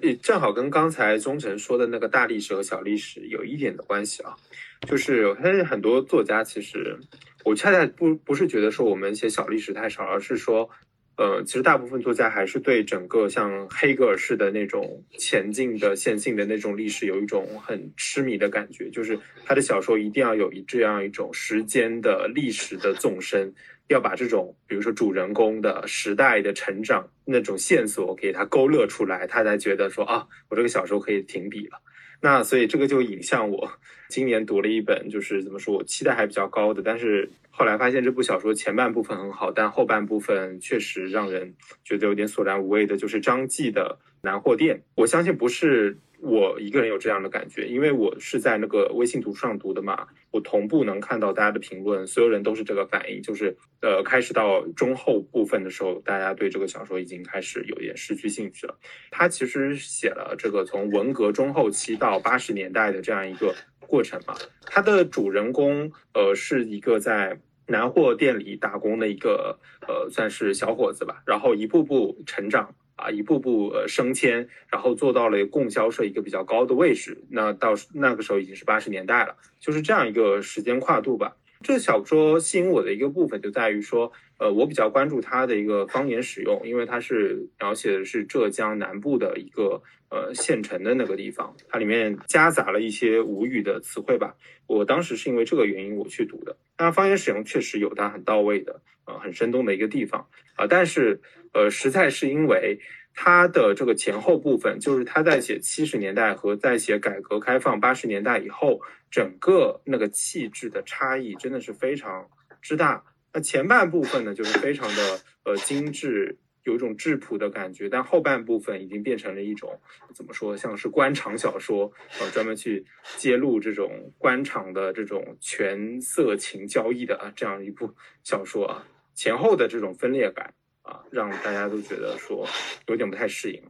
[0.00, 4.34] 也正好跟刚才忠诚说的那个大历史和小历史有一点的关系啊。
[4.82, 6.98] 就是我发现很多作家其实，
[7.44, 10.68] 我恰恰不不是觉得说我们写小历史太少，而是说，
[11.16, 23.54] 呃，其实大部分作家还是对整个像黑格尔式的那种前进的线性的那种历史有一种很痴迷的感觉，就是他的小说一定要有一这样一种时间的历史的纵深。
[23.88, 31.80] 要把这种，比如说主人公的时代的成长那种线索给他勾勒出来，他才觉得说啊，我这个小说可以停笔了。
[32.20, 33.70] 那所以这个就引向我
[34.08, 41.54] 今年读了一本，就是怎么说我期待还比较高的，但是后来发现这部小说前半部分很好，但后半部分确实让人
[41.84, 44.76] 觉得有点索然无味的，就是张继的《南货店》。
[44.94, 58.78] 我相信不是我一个人有这样的感觉，因为我是在那个微信读书上读的嘛，我同步能看到大家的评论，所有人都是这个反应，就是呃，开始到中后部分的时候，大家对这个小说已经开始有点失去兴趣了。
[59.10, 67.38] 他其实写了这个从文革中后期到八十年代的这样一个过程嘛，他的主人公呃是一个在。
[67.68, 77.24] 南货店里打工的一个呃，算是小伙子吧，然后一步步成长啊，一步步呃升迁，然后做到了供销社一个比较高的位置。
[77.28, 81.36] 那到那个时候已经是八十年代了，就是这样一个时间跨度吧。
[81.60, 94.34] 这小说吸引我的一个部分就在于说，呃，我比较关注它的一个方言使用，因为它是描写的是浙江南部的一个呃县城的那个地方，它里面夹杂了一些吴语的词汇吧。
[94.66, 96.56] 我当时是因为这个原因我去读的。
[96.76, 101.20] 当然，方言使用确实有它很到位的，呃，很生动的一个地方啊、但是
[101.52, 102.78] 呃，实在是因为
[103.14, 112.28] 它的这个前后部分，就是他在写七十年代和在写改革开放八十年代以后，整个那个气质的差异真的是非常
[112.60, 113.02] 之大。
[113.36, 119.78] 那前半部分呢，就是非常的呃精致，有一种质朴的感觉，但后半部分已经变成了一种
[120.14, 122.86] 怎么说，像是官场小说，呃，专门去
[123.18, 127.94] 揭露这种官场的这种权色情交易的啊这样一部
[128.24, 132.48] 小说啊，前后的这种分裂感啊，让大家都觉得说
[132.86, 133.62] 有点不太适应。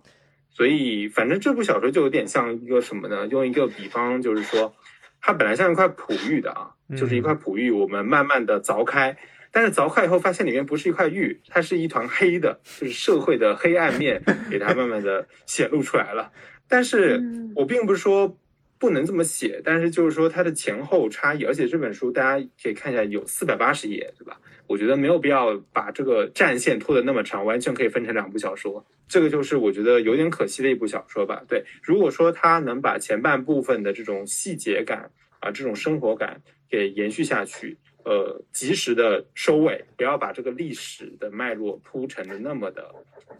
[0.48, 3.26] 所以，反正这部小说就有点像一个什么呢？
[3.26, 4.76] 用一个比方，就是说，
[5.20, 9.18] 它本来像一块璞玉的啊，就是一块璞玉，我们慢慢的凿开，
[9.50, 16.32] 但是凿开以后发现里面不是一块玉，它是一团黑的，就是社会的黑暗面给它慢慢的显露出来了。
[16.68, 17.22] 但是
[17.54, 18.36] 我并不是说
[18.78, 24.40] 不能这么写，但是就是说它的前后差异，而且这本书大家可以看一下，有四百八十页，对吧？
[24.66, 28.84] 我觉得没有必要把这个战线拖得那么长，完全可以分成两部小说。
[29.06, 31.44] 这个就是我觉得有点可惜的一部小说吧。
[31.46, 42.94] 对，如果说它能把前半部分的这种细节感啊，这种生活感给延续下去，呃，及时的收尾，不要把这个历史的脉络铺陈的那么的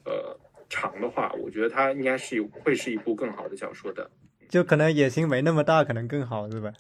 [0.04, 0.36] 呃
[0.68, 4.10] 长的话，我觉得它应该是有会是一部更好的小说的。
[4.48, 6.72] 就可能野心没那么大，可能更好，是吧？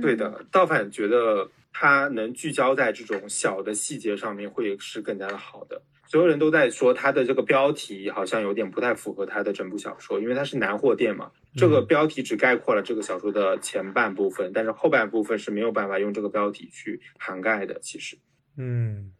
[0.00, 5.82] 对的，倒反觉得它能聚焦在这种小的细节上面，会是更加的好的。
[6.08, 11.30] 所有人都在说他的这个标题好像有点不太符合他的整部小说，因为它是南货店嘛。
[11.54, 17.78] 这个标题只概括了这个小说的前半部分，但是后半部分是没有办法用这个标题去涵盖的。
[17.80, 18.16] 其实，
[18.56, 19.12] 嗯，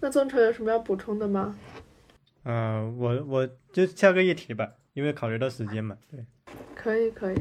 [0.00, 1.56] 那宗成有什么要补充的吗？
[2.42, 6.24] 呃，我我就下个议题吧，因为考虑到时间嘛，对。
[6.74, 7.36] 可以可以。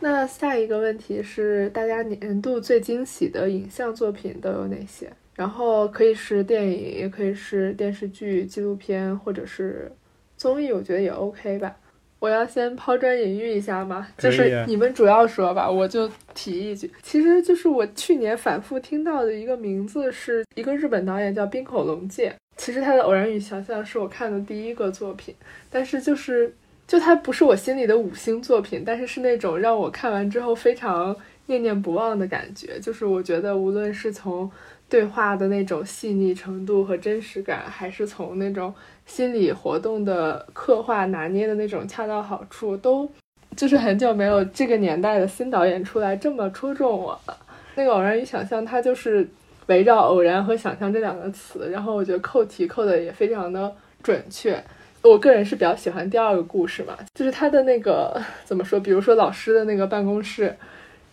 [0.00, 5.12] 那下一个问题是，大家年度最惊喜的影像作品都有哪些？
[5.34, 9.90] 然后可以是电影，也可以是电视剧、纪录片，或者是
[10.36, 11.74] 综艺，我觉得也 OK 吧。
[12.20, 14.08] 我要先抛砖引玉一下吗？
[14.16, 22.34] 就是你们主要说吧，我就提一句，其实就是我去年反复听到的一个名字，是一个日本导演叫冰口龙介。
[22.56, 25.34] 其实他的《偶然与想象》是我看的第一个作品，
[25.68, 26.50] 但是就是
[26.86, 31.14] 就他不是我心里的五星作品，但是是那种让我看完之后非常
[31.46, 32.78] 念念不忘的感觉。
[32.80, 34.50] 就是我觉得无论是从
[34.88, 38.72] 对话的那种细腻程度和真实感，还是从那种
[39.06, 43.10] 心理活动的刻画拿捏的那种恰到好处，都
[43.56, 47.36] 就是很久没有这个年代的新导演出来这么戳中我了。
[47.74, 49.28] 那个《偶然与想象》，它就是
[49.66, 54.62] 围绕偶然和想象这两个词，然后我觉得扣题扣的也非常的准确。
[55.02, 60.56] 我个人是比较喜欢第二个故事嘛，就是他的那个怎么说，比如说老师的那个办公室，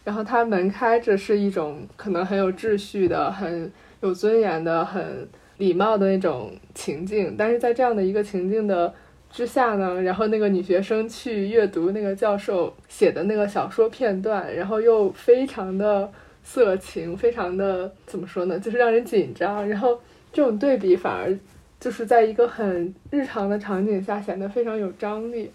[0.03, 8.93] 然后他门开着是一种可能很有秩序的、很有尊严的、很礼貌的那种情境，但是在这样的一个情境的
[9.29, 16.11] 之下呢，然后那个女学生去阅读那个教授写的那个小说片段，然后又非常的
[16.43, 20.01] 色情，非常的怎么说呢，就是让人紧张，然后
[20.33, 21.37] 这种对比反而
[21.79, 25.51] 就是在一个很日常的场景下显得非常有张力。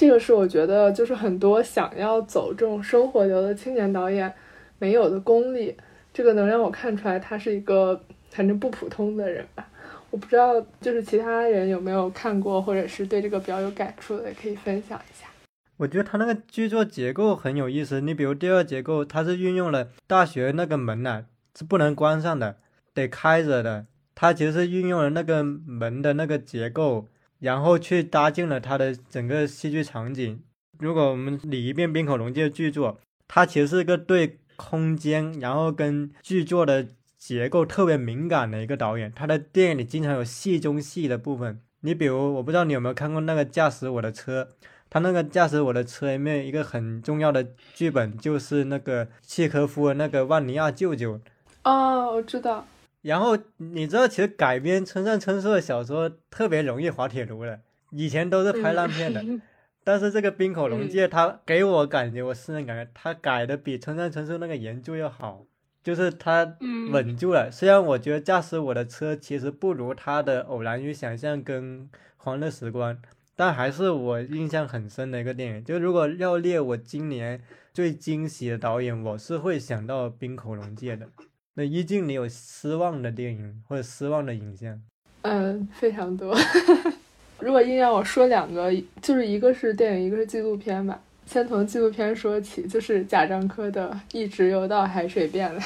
[0.00, 4.32] 这个是我觉得就是很多想要走这种生活流的青年导演
[4.78, 5.76] 没有的功力，
[6.10, 9.68] 这个能让我看出来他是一个反正不普通的人吧。
[10.08, 15.26] 我不知道就是其他人有没有看过，或者是对这个比较有感触的，也可以分享一下。
[15.76, 18.00] 我觉得他那个剧作结构很有意思。
[18.00, 22.56] 你比如第二结构，它是运用了大学那个门呐、是不能关上的，
[22.94, 23.84] 得开着的。
[24.14, 27.06] 它其实是运用了那个门的那个结构，
[27.40, 30.40] 然后去搭建了它的整个戏剧场景。
[30.78, 32.98] 如果我们理一遍冰口龙介的剧作，
[33.28, 36.86] 它其实是一个对空间，然后跟剧作的
[37.18, 39.12] 结构特别敏感的一个导演。
[39.14, 41.60] 他的电影里经常有戏中戏的部分。
[41.82, 44.44] 你比如，我不知道你有没有看过那个《驾驶我的车》，
[44.90, 51.20] 他那个《驾驶我的车》里面一个很重要的剧本就是那个契诃夫的那个万尼亚舅舅。
[51.64, 52.66] 哦，我知道，
[53.02, 57.60] 然后你知道，其实改编村上春树的小说特别容易滑铁卢的，
[57.90, 59.24] 以前都是拍烂片的。
[59.82, 65.46] 但是这个冰口龙介，他给我感觉，我私人感觉他改的比村上春树那个原著要好，
[65.82, 67.50] 就是他嗯稳住了。
[67.50, 72.98] 虽然我觉得驾驶我的车其实不如他的偶然与想象跟欢乐时光，
[73.34, 75.64] 但还是我印象很深的一个电影。
[75.64, 81.08] 就如果要列我今年最惊喜的导演，我是会想到冰口龙介的。
[81.54, 84.80] 那一静，你有失望的电影或者失望的影像？
[85.22, 86.34] 嗯，非常多。
[87.40, 91.00] 如果硬让我说两个，就是一个是电影，一个是纪录片吧。
[91.26, 95.62] 先从纪录片说起，就是贾樟柯的《一直游到海水变蓝》。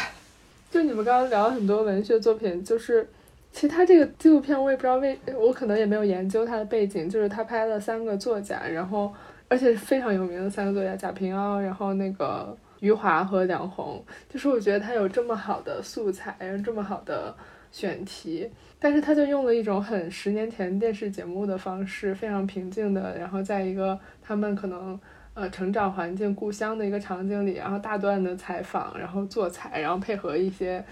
[0.70, 3.08] 就你们刚刚聊了很多文学作品，就是
[3.52, 9.12] 其实他这个纪录片我也不知道为，我可能也没有研究他的背景，就是他拍了三个作家，然后
[9.48, 17.34] 而且非常有名的三个作家，贾平凹，然后那个余华和梁鸿，就是我觉得他有这么好的素材，然后这么好的
[17.72, 18.46] 选题，
[18.78, 25.00] 但是他就用了一种很十年前电视节目的方式，非常平静的，然后在一个他们可能
[25.32, 30.84] 呃成长环境、故乡的一个场景里，然后大段的采访，然后做采，然后配合一些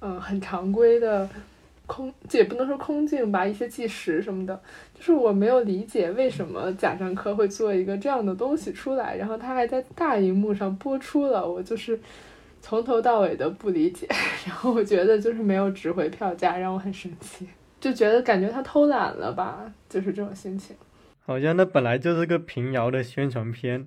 [0.00, 1.28] 嗯、很常规的
[1.88, 4.62] 空，这也不能说空镜吧，一些纪实什么的，
[4.94, 11.98] 就是我没有理解为什么贾樟柯会做一个这样的东西出来，然后他还在大荧幕上播出了，我就是。
[12.60, 14.04] 从头到尾的不理解，
[14.44, 17.46] 然后我觉得就是没有值回票价，让我很生气，
[17.80, 20.74] 就觉得感觉他偷懒了吧，就是这种心情。
[21.24, 23.86] 好像那本来就是个平遥的宣传片，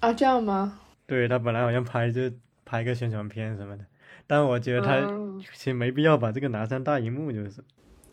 [0.00, 0.80] 啊，这样吗？
[1.06, 2.22] 对他本来好像拍就
[2.64, 3.84] 拍个宣传片什么的，
[4.28, 7.60] 但我觉得他嗯其实没必要把这个拿上大荧幕，就是。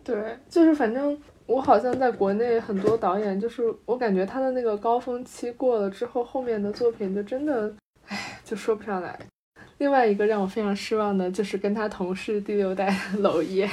[0.04, 7.74] 对，就是反正我好像在国内很多导演，就是我感觉他的那个高峰期过了之后，后面的作品就真的，
[8.08, 9.20] 唉，就说不上来。
[9.80, 13.68] 另外一个让我非常失望的，就是跟他同是第六代的娄烨，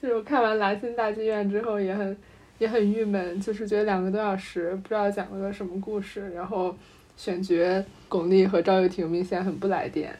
[0.00, 2.16] 就是我看完《兰心大剧院》之后也很
[2.58, 6.74] 也很郁闷，就是觉得两个多小时不知道讲了个什么故事，然后
[7.16, 10.12] 选角巩俐和赵又廷明显很不来电。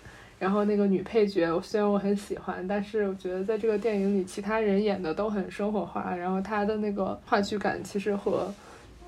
[0.44, 8.52] 然后那个女配角，虽然我很喜欢，但是我觉得在这个电影里，其他人演的都很生活化，然后她的那个话剧感其实和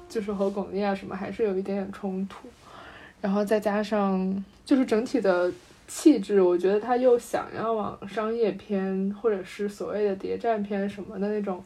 [0.09, 2.49] 就是和巩俐啊什么还是有一点点冲突，
[3.21, 5.53] 然后再加上就是整体的
[5.87, 11.63] 气质，我觉得他又想要往商业片或者是所谓的谍战片什么的那种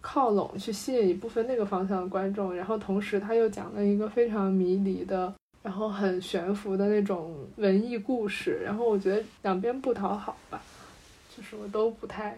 [0.00, 10.60] 靠拢，去吸引一部分那个方向的观众，然后同时他又讲了一个非常迷离的然后很悬浮的那种文艺故事，然后我觉得两边不讨好吧，
[11.36, 12.36] 就是我都不太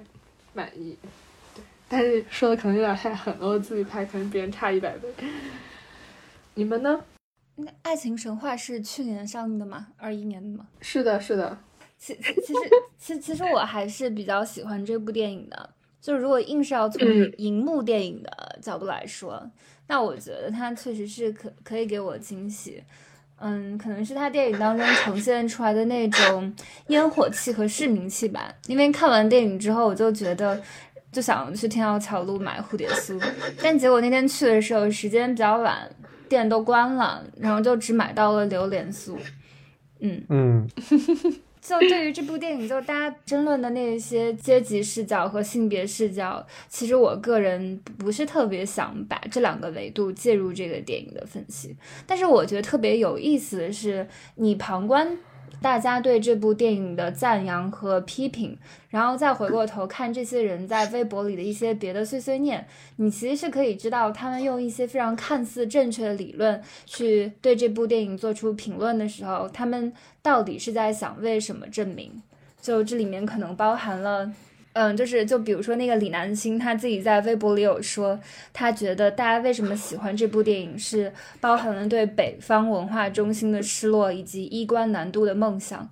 [0.53, 0.97] 满意。
[1.55, 5.09] 对，但是说的可能有点太狠了，我自己拍可能别人差一百倍。
[6.55, 7.03] 你们呢？
[7.57, 9.89] 那《爱情神话》是去年上映的吗？
[9.97, 10.67] 二一年的吗？
[10.81, 11.57] 是的，是的。
[11.97, 15.71] 其其其实其其实我还是比较喜欢这部电影的。
[16.01, 17.09] 就如果硬是要从
[17.39, 19.51] 荧幕电影的角度来说，
[19.87, 22.83] 那我觉得它确实是可可以给我惊喜。
[23.41, 26.53] 嗯，可能是他电影当中呈现出来的那种
[26.87, 28.53] 烟火气和市民气吧。
[28.67, 30.61] 因为看完电影之后，我就觉得
[31.13, 33.21] 就想去天钥桥路买蝴蝶酥，
[33.63, 35.89] 但结果那天去的时候时间比较晚，
[36.29, 39.17] 店都关了，然后就只买到了榴莲酥。
[40.01, 40.69] 嗯嗯。
[41.67, 51.75] 就对于这部电影，就大家争论的那些阶级视角和性别视角，其实我个人不是特别想把这两个维度介入这个电影的分析。
[52.07, 55.17] 但是我觉得特别有意思的是，你旁观。
[55.61, 58.57] 大家对这部电影的赞扬和批评，
[58.91, 69.93] 然后再回过头看这些人在微博里的一些别的碎碎念，你其实是可以知道，他们用一些非常看似正确的理论去对这部电影做出评论的时候，他们
[70.23, 72.23] 到底是在想为什么证明？
[72.61, 74.33] 就这里面可能包含了。
[74.75, 78.19] 嗯，就是就比如说那个李南星，他自己在微博里有说，
[78.53, 85.89] 他觉得大家为什么喜欢这部电影，是包含了对北方文化中心的失落以及衣冠南渡的梦想，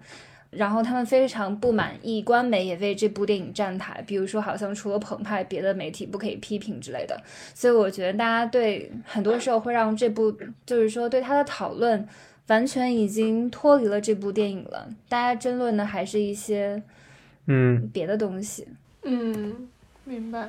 [0.51, 7.17] 然后他们非常不满意，官媒也为这部电影站台，比如说好像除了澎湃，别的媒体不可以批评之类的。
[7.55, 12.09] 所以我觉得大家对很多时候会让这部，就是说对他的讨论，
[12.49, 16.83] 完全已经脱离了这部电影了，大家争论的还是一些。
[17.47, 18.67] 嗯，别的东西，
[19.03, 19.69] 嗯，
[20.05, 20.49] 明白，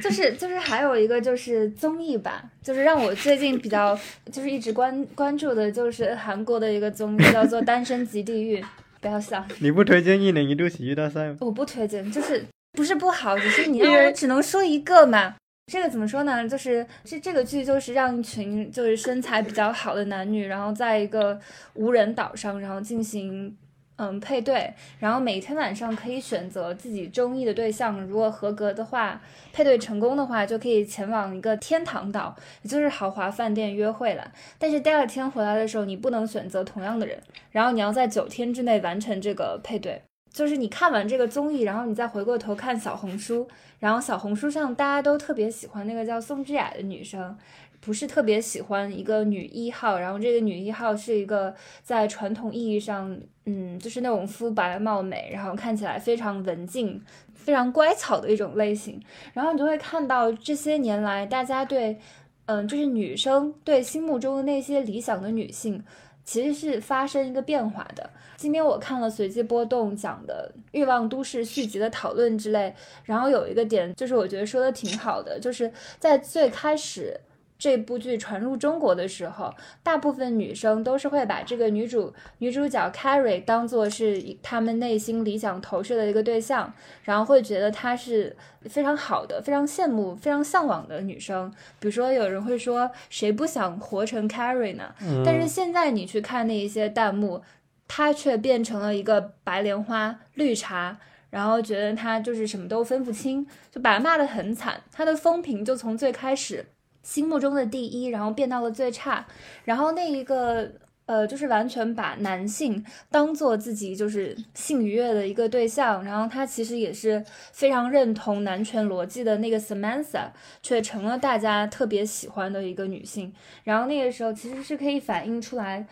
[0.00, 3.98] 就是就是还有一个就是综艺吧，就是让我最近比较
[4.30, 8.60] 就是一直关关注的，就是韩国的一个综艺叫做《单身即地狱》，
[9.02, 9.44] 不要笑。
[9.58, 11.36] 你不推荐一年一度喜剧大赛吗？
[11.40, 15.34] 我不推荐，就是不是不好，只是你让我只能说一个嘛。
[15.72, 16.48] 这个怎么说呢？
[16.48, 21.40] 就是这这个剧就是让一群就是身材比较好的男女，然后在一个
[21.74, 23.56] 无人岛上，然后进行。
[24.02, 29.20] 嗯，配对，然后每天晚上可以选择自己中意的对象，如果合格的话，
[29.52, 34.32] 配对成功的话，就可以前往一个天堂岛，也就是豪华饭店约会了。
[34.58, 40.00] 但是第二天回来的时候，你不能选择同样的人，然后你要在九天之内完成这个配对。
[40.32, 43.46] 就是你看完这个综艺，然后你再回过头看小红书，
[43.80, 47.36] 然后小红书上大家都特别喜欢那个叫宋智雅的女生。
[47.80, 57.02] 不是特别喜欢一个女一号，然后这个女一号是一个在传统意义上，嗯，就是那种肤白貌美，然后看起来非常文静、
[57.34, 59.00] 非常乖巧的一种类型。
[59.32, 61.98] 然后你就会看到这些年来，大家对，
[62.44, 65.82] 嗯，就是女生对心目中的那些理想的女性，
[66.22, 68.10] 其实是发生一个变化的。
[68.36, 72.74] 今天我看了随机波动讲的《欲望都市》续集的讨论之类，
[73.04, 77.18] 然后有一个点就是我觉得说的挺好的，就是在最开始。
[77.60, 86.72] 这部剧传入中国的时候，大部分女生都是会把这个女主女主角 Carrie 当做是她们内心理想投射的一个对象，
[87.04, 91.52] 然后会觉得她是非常好的、非常羡慕、非常向往的女生。
[91.78, 94.94] 比如说，有人会说，谁不想活成 Carrie 呢？
[95.22, 97.42] 但是现在你去看那一些弹幕，
[97.86, 100.96] 她却变成了一个白莲花、绿茶，
[101.28, 104.80] 然后觉得她就是什么都分不清，就把她骂得很惨。
[104.90, 106.64] 她的风评就从最开始。
[107.10, 109.26] 心目中的第一，然后变到了最差，
[109.64, 110.70] 然后那一个
[111.06, 120.28] 呃，就是完全把男性当做自己就是性愉悦的一个对象，然后他其实也是非常认同男权逻辑的那个 Samantha，
[120.62, 123.34] 却成了大家特别喜欢的一个女性。
[123.64, 125.84] 然后那个时候其实是可以反映出来，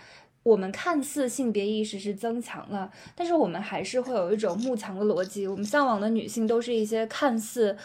[0.45, 7.77] 我们看似性别意识是增强了，但是我们还是会有一种慕强的逻辑，我们向往的女性都是一些看似。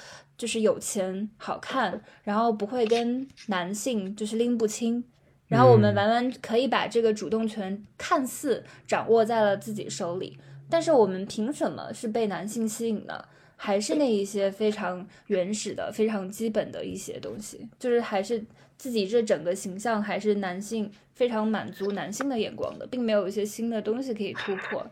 [0.43, 5.01] 就是有钱、好看，然后不会跟男性就是拎不清，
[5.47, 10.37] 然后我们完完可以把这个主动权看似掌握在了自己手里，
[10.69, 13.23] 但是我们凭什么是被男性吸引呢？
[13.55, 18.43] 还是那一些非常原始的、非常基本的一些东西，就是还是
[18.77, 24.85] 自己这整个形象还是男性非常满足男性的眼光的，并没有一些新的东西可以突破。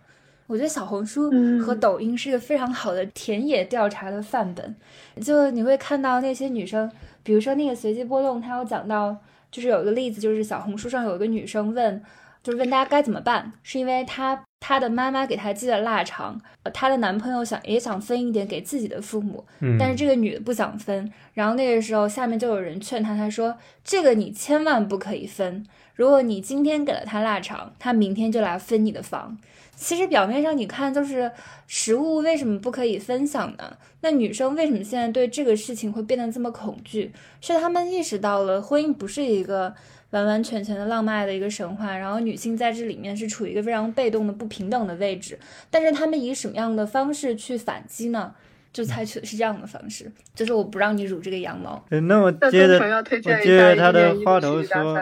[0.51, 1.31] 我觉得小红书
[1.61, 4.75] 和抖音是一个非常好的田野调查的范本，
[5.21, 6.91] 就你会看到那些女生，
[7.23, 9.15] 比如说那个随机波动，它有讲到，
[9.49, 12.03] 就是有一个例子，就是小红书上有一个女生问，
[12.43, 29.37] 就是问大家该怎么办，是因为她她的妈妈给她寄了腊肠，呃她的男朋友想也想分一点给自己的父母，嗯，但是这个女的不想分，然后那个时候下面就有人劝她，她说这个你千万不可以分，如果你今天给了他腊肠，他明天就来分你的房。
[29.82, 31.32] 其实表面上你看，就是
[31.65, 33.75] 食物为什么不可以分享呢？
[34.01, 37.11] 那女生为什么现在对这个事情会变得这么恐惧？
[37.41, 39.73] 是她们意识到了婚姻不是一个
[40.11, 45.39] 完完全全的浪漫的一个神话，然后女性在这里面是处于一个非常被动的、不平等的位置。
[45.71, 48.36] 但是她们以什么样的方式去反击呢？
[48.71, 51.84] 就采取的是这样的方式，就是我不让你乳这个羊毛。
[51.89, 54.97] 呃那我那接着宗成要推荐我一下接着他的话头说？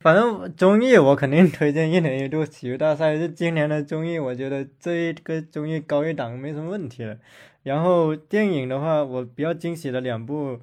[0.00, 7.18] 反正综艺我肯定推荐一年一度体育大赛，是今年的综艺，我觉得这一个综艺高一档没什么问题了。
[7.64, 10.58] 然后电影的话，我比较惊喜的两部，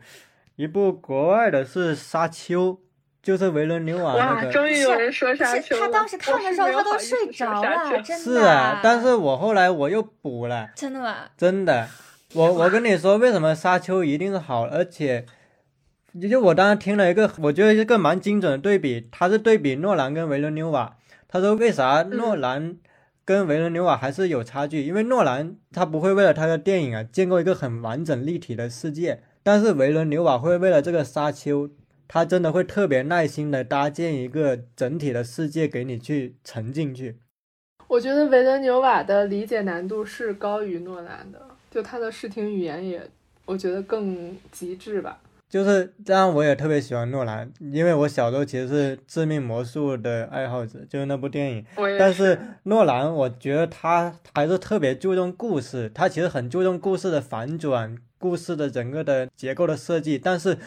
[0.56, 2.74] 一部国外的是《沙丘》，
[3.22, 4.52] 就是维伦纽瓦那哇，个。
[4.52, 5.82] 终于有人说沙丘了。
[5.82, 8.24] 他当时看的时候，他都睡着了，真的。
[8.24, 11.16] 是啊，但是我后来我又补了，真的吗？
[11.38, 11.88] 真的。
[12.34, 15.28] 我我跟你说，为什么《沙丘》一定是好，而且，
[16.30, 20.98] 就我当时听了一个，我觉得一个蛮精准的对比，他是对比诺兰跟维伦纽瓦。
[21.28, 22.78] 他说为啥诺兰
[23.26, 24.84] 跟维伦纽瓦还是有差距？
[24.84, 31.70] 因为诺兰他不会为了他的电影啊建构一个很完整立体的世界，但是维伦纽瓦会为了这个沙丘，
[32.08, 37.18] 他真的会特别耐心的搭建一个整体的世界给你去沉进去。
[37.88, 43.08] 我觉得维伦纽瓦的理解难度是高于诺兰的，就他的视听语言也，
[43.46, 45.20] 我觉得更极致吧。
[45.50, 51.66] 就是这样，我也特别喜欢诺兰，因为我小时候其实是《致命魔术》的爱好者，就是那部电影。
[51.98, 60.20] 但是诺兰，我觉得他还是特别注重故事，他其实很注重故事的反转，故事的整个的结构的设计。
[60.20, 60.58] 但是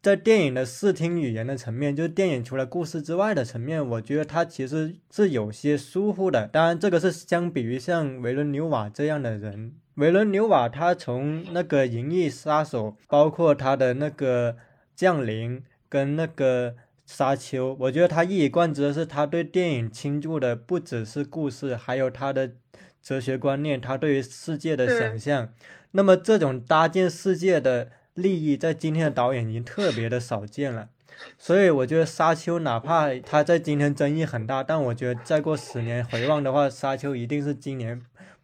[0.00, 6.48] 在电影的视听语言的层面，就是电影除了故事之外的层面，我觉得他其实是有些疏忽的。
[6.48, 9.74] 当然，这个是相比于像维伦纽瓦这样的人。
[9.96, 14.52] 维伦纽瓦他从那个《银翼杀手》，包括他的那个
[14.96, 16.72] 《降临》跟那个
[17.04, 22.52] 《沙丘》，我觉得他一以贯之的是他对电影倾注的不只是故事，还有他的
[23.02, 25.52] 哲学观念，他对于世界的想象。
[25.90, 30.88] 那么这种搭建世界的利益，在今天的导演已经特别的少见了。
[31.38, 38.00] 所以我觉得《沙丘》哪怕它在今天争议很大，但我觉得再过十年回望的话，《沙丘》一定是今年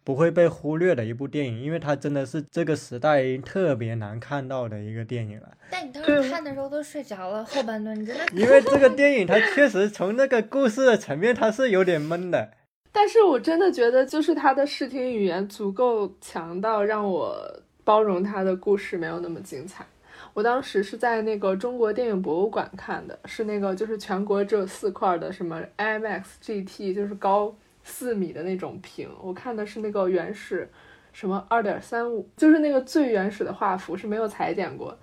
[0.09, 5.51] 不会被忽略的一部电影，因为它真的是这个时代特别难看到的一个电影了。
[5.69, 8.25] 但你当时看的时候都睡着了，后半段你真的。
[8.33, 12.49] 因为这个电影它确实从那个故事的层面它是有点闷的。
[12.91, 19.85] 但是我真的觉得，就是他的视听语言足够强到让我包容他的故事没有那么精彩。
[20.33, 27.53] 我当时是在那个中国电影博物馆看的，是那个就是全国只有四块的什么 IMAX GT，就是高
[27.83, 29.09] 四米的那种屏。
[29.21, 30.69] 我看的是那个原始
[31.11, 34.97] 什么二点三五，就是那个最原始的画幅是没有裁剪过，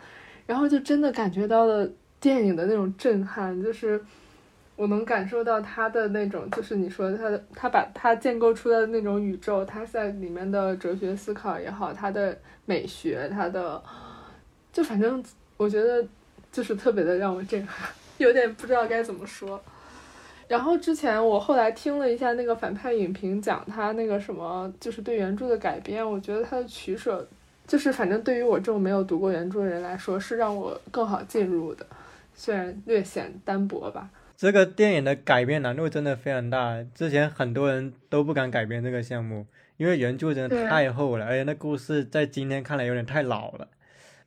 [0.46, 1.88] 然后就真的感觉到了
[2.20, 4.00] 电影的那种震撼，就是
[4.76, 13.82] 我能感受到他的那种，就是你说他的他把他建构出的那种宇宙，他在里面的哲学思考也好，他的美学，他的
[14.72, 15.22] 就反正
[15.56, 16.06] 我觉得
[16.52, 19.60] 就是特别的让我震撼，有点不知道该怎么说。
[20.48, 27.26] 然后之前我后来听了一下那个反派影评讲他那个什么，就是对原著的改编，我觉得他的取舍，
[27.66, 31.84] 就是反正对于我这种没有读过原著的人来说，是让我更好进入的，
[32.34, 34.08] 虽然略显单薄吧。
[34.36, 39.46] 这个电影的改编难度真的非常大，之前很多人都不敢改编这个项目，
[39.78, 43.68] 因为原著真的太厚了，而且那故事在今天看来有点太老了。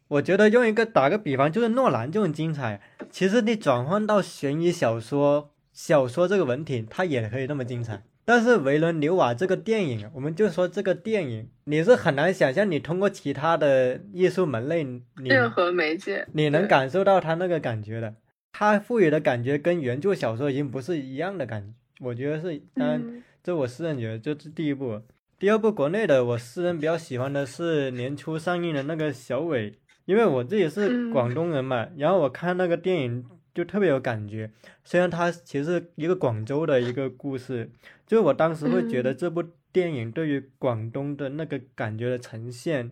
[0.07, 2.81] 我觉得用一个打个比方，就是诺兰这种精彩。
[3.11, 5.51] 其实你转换到悬疑小说、
[5.81, 8.03] 小说这个文体，它也可以那么精彩。
[8.25, 15.01] 但是维伦纽瓦这个电影，我们就说这个电影，你是很难想象你通过其他的艺术门类，你
[15.31, 18.13] 任何媒介，你能感受到他那个感觉的。
[18.51, 25.01] 他赋予的感觉跟原著小说已经不是一样的感觉，我觉得是，当然嗯这我私人觉得这是第一部。
[25.39, 34.51] 第二部国内的，我私人比较喜欢的是年初上映的那个小伟，因为我自己是嗯广东人嘛，然后我看那个电影就特别有感觉。
[34.83, 37.69] 虽然它其实一个广州的一个故事，
[38.07, 42.91] 就是我当时会觉得嗯这部电影对于广东的那个感觉的呈现，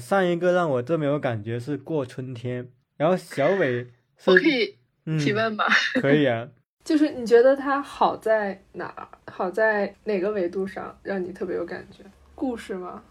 [0.00, 3.88] 上一个让我这么有感觉是过春天，然后小伟
[4.18, 4.76] 是我可以
[5.06, 5.64] 嗯提问吗？
[6.00, 6.48] 可以啊。
[6.84, 9.06] 就是你觉得它好在哪儿？
[9.30, 12.02] 好在哪个维度上让你特别有感觉？
[12.34, 13.04] 故事吗？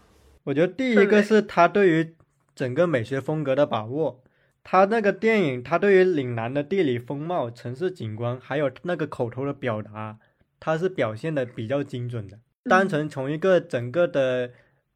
[0.44, 2.14] 我觉得第一个是他对于
[2.54, 4.22] 整个美学风格的把握，
[4.64, 10.18] 他那个电影，他对于岭南的地理风貌、城市景观，还有那个口头的表达，
[10.60, 12.38] 他是表现的比较精准的。
[12.64, 14.52] 单纯从一个整个的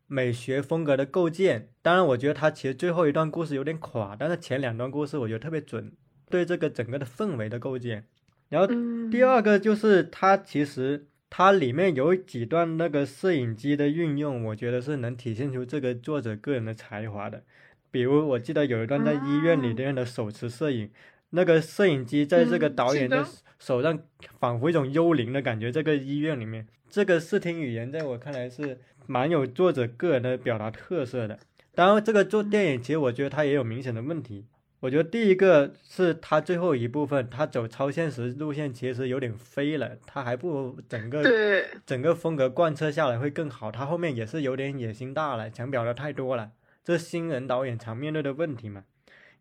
[0.06, 5.92] 美学风格的构建，当然我觉得他其实最后一段故事有点垮，但是前两段故事我觉得特别准，
[6.30, 8.04] 对这个整个的氛围的构建。
[8.48, 8.68] 然后
[9.10, 17.42] 第二个就是它其实它里面有几段那个摄影机的运用，我觉得是能体现出这个作者个人的才华的。
[17.90, 20.90] 比如我记得有一段在医院里面的手持摄影，
[21.30, 23.24] 那个摄影机在这个导演的
[23.58, 23.98] 手上，
[24.38, 25.72] 仿佛一种幽灵的感觉。
[25.72, 31.38] 这个医院里面，这个视听语言在我看来是蛮有作者个人的表达特色的。
[31.74, 34.46] 当然，这个做电影其实我觉得它也有明显的问题。
[34.80, 41.24] 我觉得第一个是它最后一部分，它走超现实路线其实有点飞了，它还不如整个
[41.86, 43.72] 整个风格贯彻下来会更好。
[43.72, 46.52] 它后面也是有点野心大了，想表达太多了。
[46.86, 48.84] 这新人导演常面对的问题嘛，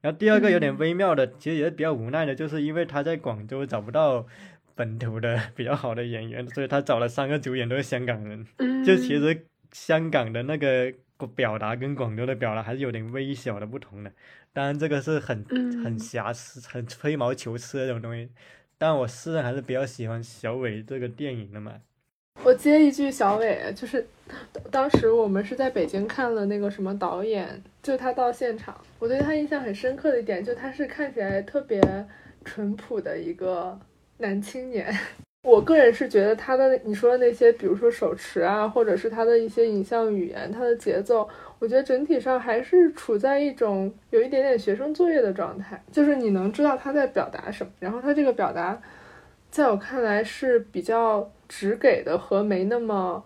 [0.02, 4.26] 然后第二个有点微妙的，其实也是比较无奈的，就是因为他在广州找不到
[4.74, 8.44] 本土的比较好的演员，所以他找了三个主演都是香港人。
[8.84, 10.92] 就其实香港的那个
[11.36, 14.12] 表达跟广州的表达还是有点微小的不同的，
[14.52, 15.46] 当然这个是很
[15.84, 18.28] 很瑕疵、很吹毛求疵的这种东西，
[18.80, 21.76] 但我私人还是比较喜欢小伟这个电影的嘛。
[22.44, 24.06] 我接一句，小伟就是，
[24.70, 31.82] 当时我们是在北京看了那个什么导演，就他到现场，我对他印象很深刻的一点，就他是看起来特别
[32.44, 33.80] 淳朴的一个
[34.18, 34.96] 男青年。
[35.42, 41.28] 我个人是觉得他的你说的那些，比如说手持啊，或者是他的一些影像语言，他的节奏，
[41.58, 48.80] 我觉得整体上还是处在一种有一点点学生作业的状态，就是你能知道他在表达什么，然后他这个表达，
[49.50, 51.32] 在我看来是比较。
[51.58, 53.24] 只给的和没那么，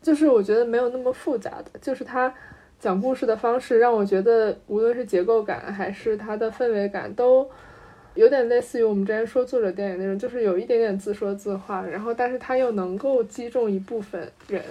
[0.00, 2.32] 就是我觉得没有那么复杂的，就是他
[2.78, 7.50] 讲故事的方式让我觉得，无论是结构感还是他的氛围感，都
[8.14, 14.62] 有点类似于我们之前说作者电影那种，就是有一点点自说自话，然后但是他又能够击中一部分人，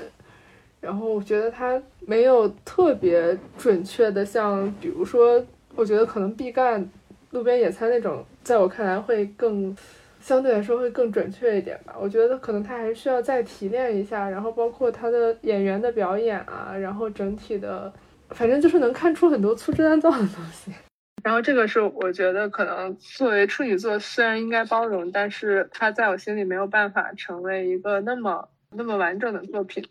[0.80, 5.44] 然后我觉得他没有特别准确的，像比如说，
[5.76, 6.90] 我觉得可能毕赣
[7.32, 9.76] 路边野餐那种，在我看来会更。
[10.28, 17.94] 相对来说会更准确一点吧，我觉得可能他还是需要再提炼一下，然后包括他的演员的表演啊，然后整体的，
[18.32, 20.70] 反正就是能看出很多粗制滥造的东西。
[21.24, 29.88] 然后这个是我觉得可能作为处女座，虽然应该包容，但是他在我心里没有办法成为一个那么那么完整的作品。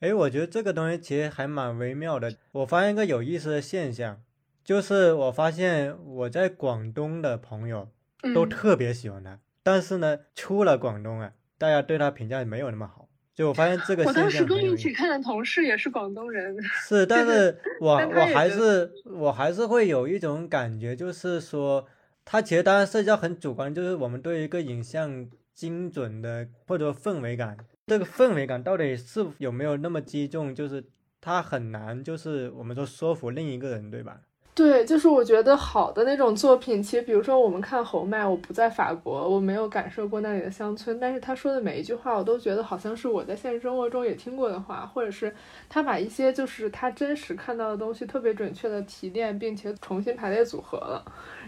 [0.00, 2.34] 哎，我觉得这个东西其实还蛮微妙的。
[2.52, 4.20] 我发现一个有意思的现象，
[4.62, 7.88] 就是我发现我在广东的朋友
[8.34, 9.38] 都特别喜欢他。
[9.62, 13.08] 但是呢，出了广东啊，大家对他评价没有那么好。
[13.34, 14.24] 就我发现这个现象。
[14.24, 16.56] 我当时跟一起看的同事也是广东人。
[16.86, 21.86] 是，但是我我还是我还是会有一种感觉，就是说，
[22.24, 27.56] 他其实当然社交很主观，就是我们对一个影像精准的或者氛围感，
[27.86, 30.84] 这个氛围感到底是有没有那么击中，就是
[31.20, 34.20] 他很难，就是我们说说服另一个人，对吧？
[34.60, 45.34] 对，就是我觉得好的那种作品，其实比如说我们看侯麦，我不在法国，我没有感受过那里的乡村，但是他说的每一句话，我都觉得好像是我在现实生活中也听过的话，或者是
[45.70, 51.02] 他把一些就是他真实看到的东西特别准确的提炼，并且重新排列组合了。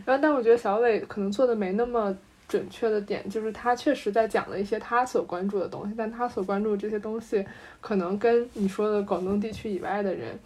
[0.06, 2.16] 然后，但我觉得小伟可能做的没那么
[2.48, 7.44] 准确的点，就是他确实在讲了一些他所关注的东西，但他所关注的这些东西，
[7.82, 10.38] 可能跟你说的广东地区以外的人。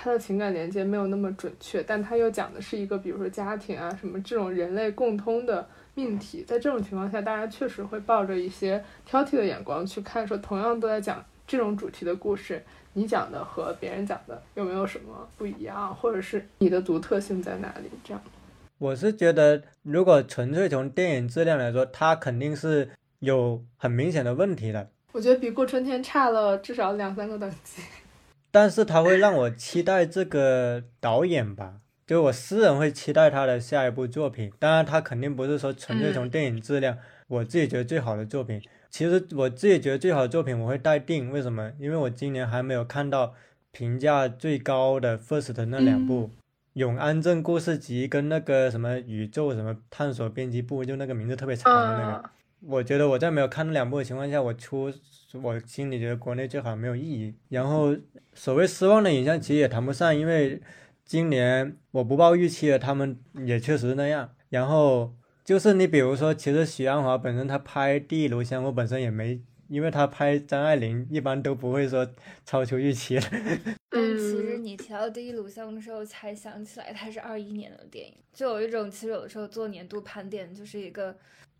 [0.00, 6.44] 他的情感连接没有那么准确，但他又讲的是一个，比如说家庭啊什么这种人类共通的命题。
[6.46, 17.90] 在这种情况下，大家确实会抱着一些挑剔的眼光去看，说同样都在讲这种主题的故事，你讲的和别人讲的有没有什么不一样，或者是你的独特性在哪里？
[18.04, 18.22] 这样，
[18.78, 22.88] 我是觉得，如果纯粹从电影质量来说，它肯定是
[23.18, 24.88] 有很明显的问题的。
[25.10, 27.82] 我觉得比过春天差了至少两三个等级。
[28.50, 34.50] 但是他会让我期待这个导演吧，就我私人会期待他的下一部作品。
[34.58, 36.96] 当然，他肯定不是说纯粹从电影质量，
[37.26, 38.60] 我自己觉得最好的作品。
[38.90, 41.72] 其实我自己觉得最好的作品我会待定，为什么？
[41.78, 43.34] 因为我今年还没有看到
[43.70, 46.28] 评价最高的 First 的那两部
[46.72, 52.30] 《永安镇故事集》跟那个什么宇宙什么探索编辑部，就那个名字特别长的那个。
[52.60, 54.92] 我觉得我在没有看那两部的情况下，我出
[55.42, 57.34] 我心里觉得国内最好没有意义。
[57.48, 57.96] 然后
[58.34, 60.60] 所谓失望的影像其实也谈不上，因为
[61.04, 64.30] 今年我不抱预期的，他们也确实那样。
[64.48, 72.06] 然后就是你比如说，其实许鞍华本身他拍《第一炉香》，我本身也没因为他拍张爱玲一般都不会说
[72.44, 73.22] 超出预期的。
[73.90, 81.14] 但其实嗯 你提到第一炉香的时候，才想起来它是二一年的电影，就有一种其实有的时候做年度盘点就是一个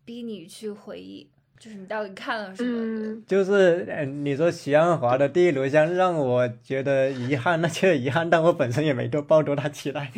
[0.09, 1.29] 逼你去回忆，
[1.59, 2.79] 就是你到底看了什么。
[2.81, 10.11] 嗯，就是，呃，你说徐安华的第一炉香让我觉得遗憾，那确实遗憾，但我本身也没多抱多大期待。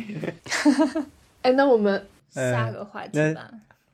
[1.42, 3.18] 哎，那我们呃 下个话题。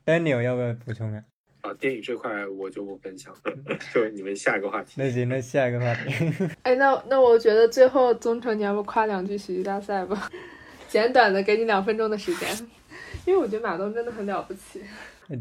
[0.05, 1.21] Daniel 要不要补充啊？
[1.59, 3.53] 啊，电影这块我就不分享了，
[3.93, 4.93] 就你们下一个话题。
[4.95, 6.33] 那行，那下一个话题。
[6.63, 10.31] 哎，那那我觉得最后宗成，你要不夸两句喜剧大赛吧？
[10.87, 12.49] 简短的，给你两分钟的时间，
[13.25, 14.81] 因为我觉得马东真的很了不起。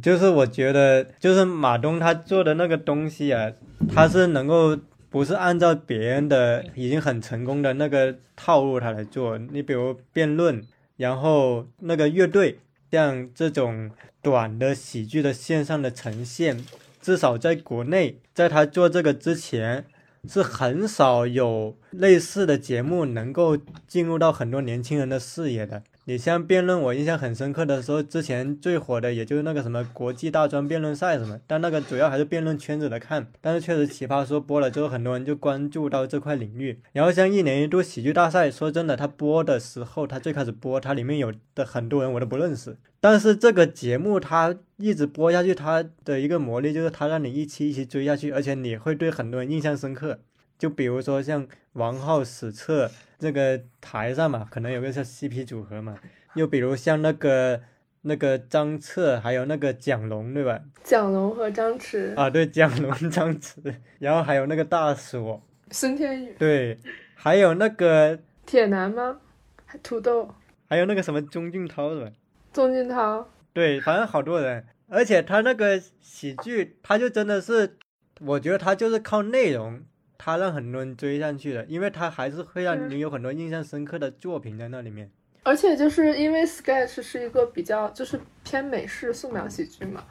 [0.03, 3.53] 就是我觉得，就是马东他做的那个东西啊，
[3.95, 4.79] 他是能够
[5.11, 9.39] 不是按照别人的已经很成功的那个套路他来做。
[9.39, 10.63] 你比如辩论，
[10.97, 12.59] 然后那个乐队，
[12.91, 13.91] 像这种
[14.23, 16.65] 短的喜剧的线上的呈现，
[17.01, 19.85] 至少在国内，在他做这个之前。
[20.29, 25.85] 是很少有类似的节目能够进入到很多年轻人的视野的。
[26.09, 33.27] 你像辩论，我印象很深刻的时候，之前最火的也就是那个什么国际大专辩论赛什么，但那个主要还是辩论圈子的看。
[33.43, 36.81] 但是确实奇葩说播了之后，很多人就关注到这块领域。
[36.93, 42.79] 然后像一年一度喜剧大赛，说真的，他播的时候，他最开始播，它里面有的很多人我都不认识。
[43.01, 50.21] 但是这个节目它一直播下去，它的一个魔力就是它让你一期一期追下去，而且你会对很多人印象深刻。
[50.59, 55.99] 就比如说像王浩、史册这个台上嘛，可能有个叫 CP 组合嘛。
[56.35, 57.61] 又比如像那个
[58.03, 60.61] 那个张彻，还有那个蒋龙，对吧？
[60.85, 66.79] 蒋龙和张弛、啊，对，蒋龙、张弛，然后还有那个大锁，孙天宇、对，
[67.15, 69.19] 还有那个铁男吗？
[69.67, 70.33] 还土豆、
[70.69, 72.11] 还有那个什么钟俊涛，是吧？
[72.53, 73.29] 钟俊涛。
[73.53, 77.77] 对，反正好多人，而且他那个喜剧，他就真的是，
[78.21, 79.83] 我觉得他就是靠内容，
[80.19, 85.09] 他让很多人追上去的，因为他还是会让你有很多印象深刻的作品在那里面。
[85.45, 90.05] 而且就是因为 sketch 是一个比较就是偏美式素描喜剧嘛，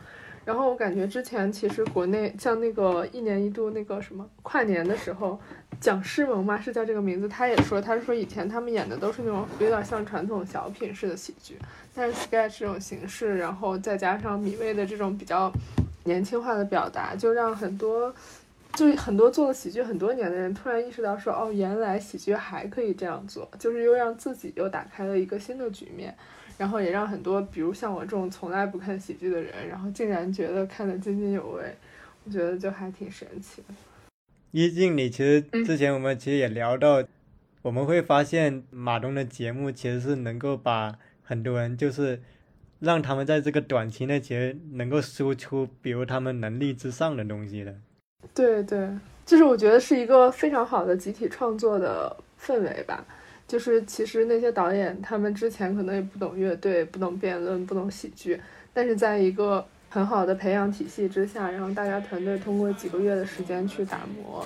[0.46, 5.40] 然后我感觉之前其实国内像那个一年一度那个什么跨年的时候，
[5.80, 11.56] 蒋诗萌嘛是叫这个名字，他也说他说以前他们演的都是那种有点像传统小品式的喜剧，
[11.94, 15.52] 但是 sketch 这种形式，然后再加上米未的这种比较
[16.06, 18.12] 年轻化的表达，就让很多。
[18.78, 26.16] 就是很多做了喜剧很多年的人，突然意识到说，哦，原来喜剧还可以这样做，就是又让自己又打开了一个新的局面，
[26.60, 31.76] 然后也让很多，比如像我这种从来不看喜剧的人，然后竟然觉得看得津津有味，
[32.24, 33.74] 我觉得就还挺神奇的。
[34.52, 37.04] 一静，你其实嗯之前我们其实也聊到，
[37.64, 42.22] 我们会发现马东的节目其实是能够把很多人就是
[42.80, 47.76] 让他们在这个短期内其实能够输出，比如他们能力之上的东西的。
[48.34, 48.90] 对对，
[49.26, 53.04] 就是我觉得是一个非常好的集体创作的氛围吧。
[53.48, 58.40] 就是其实那些导演他们之前可能也不懂乐队、不懂辩论、不懂喜剧，
[58.74, 64.46] 但是在一个很好的培养体系之下，然后大家团队通过几个月的时间去打磨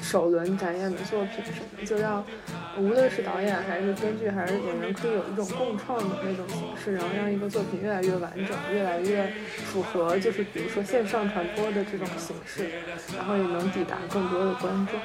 [0.00, 2.24] 首轮展演的作品什么，就让
[2.78, 9.32] 无论是导演还是编剧还是演员可以有一种共创的那种形式，然后让一个作品越来越完整，越来越
[9.66, 12.70] 符合就是比如说线上传播的这种形式，
[13.16, 15.00] 然后也能抵达更多的观众。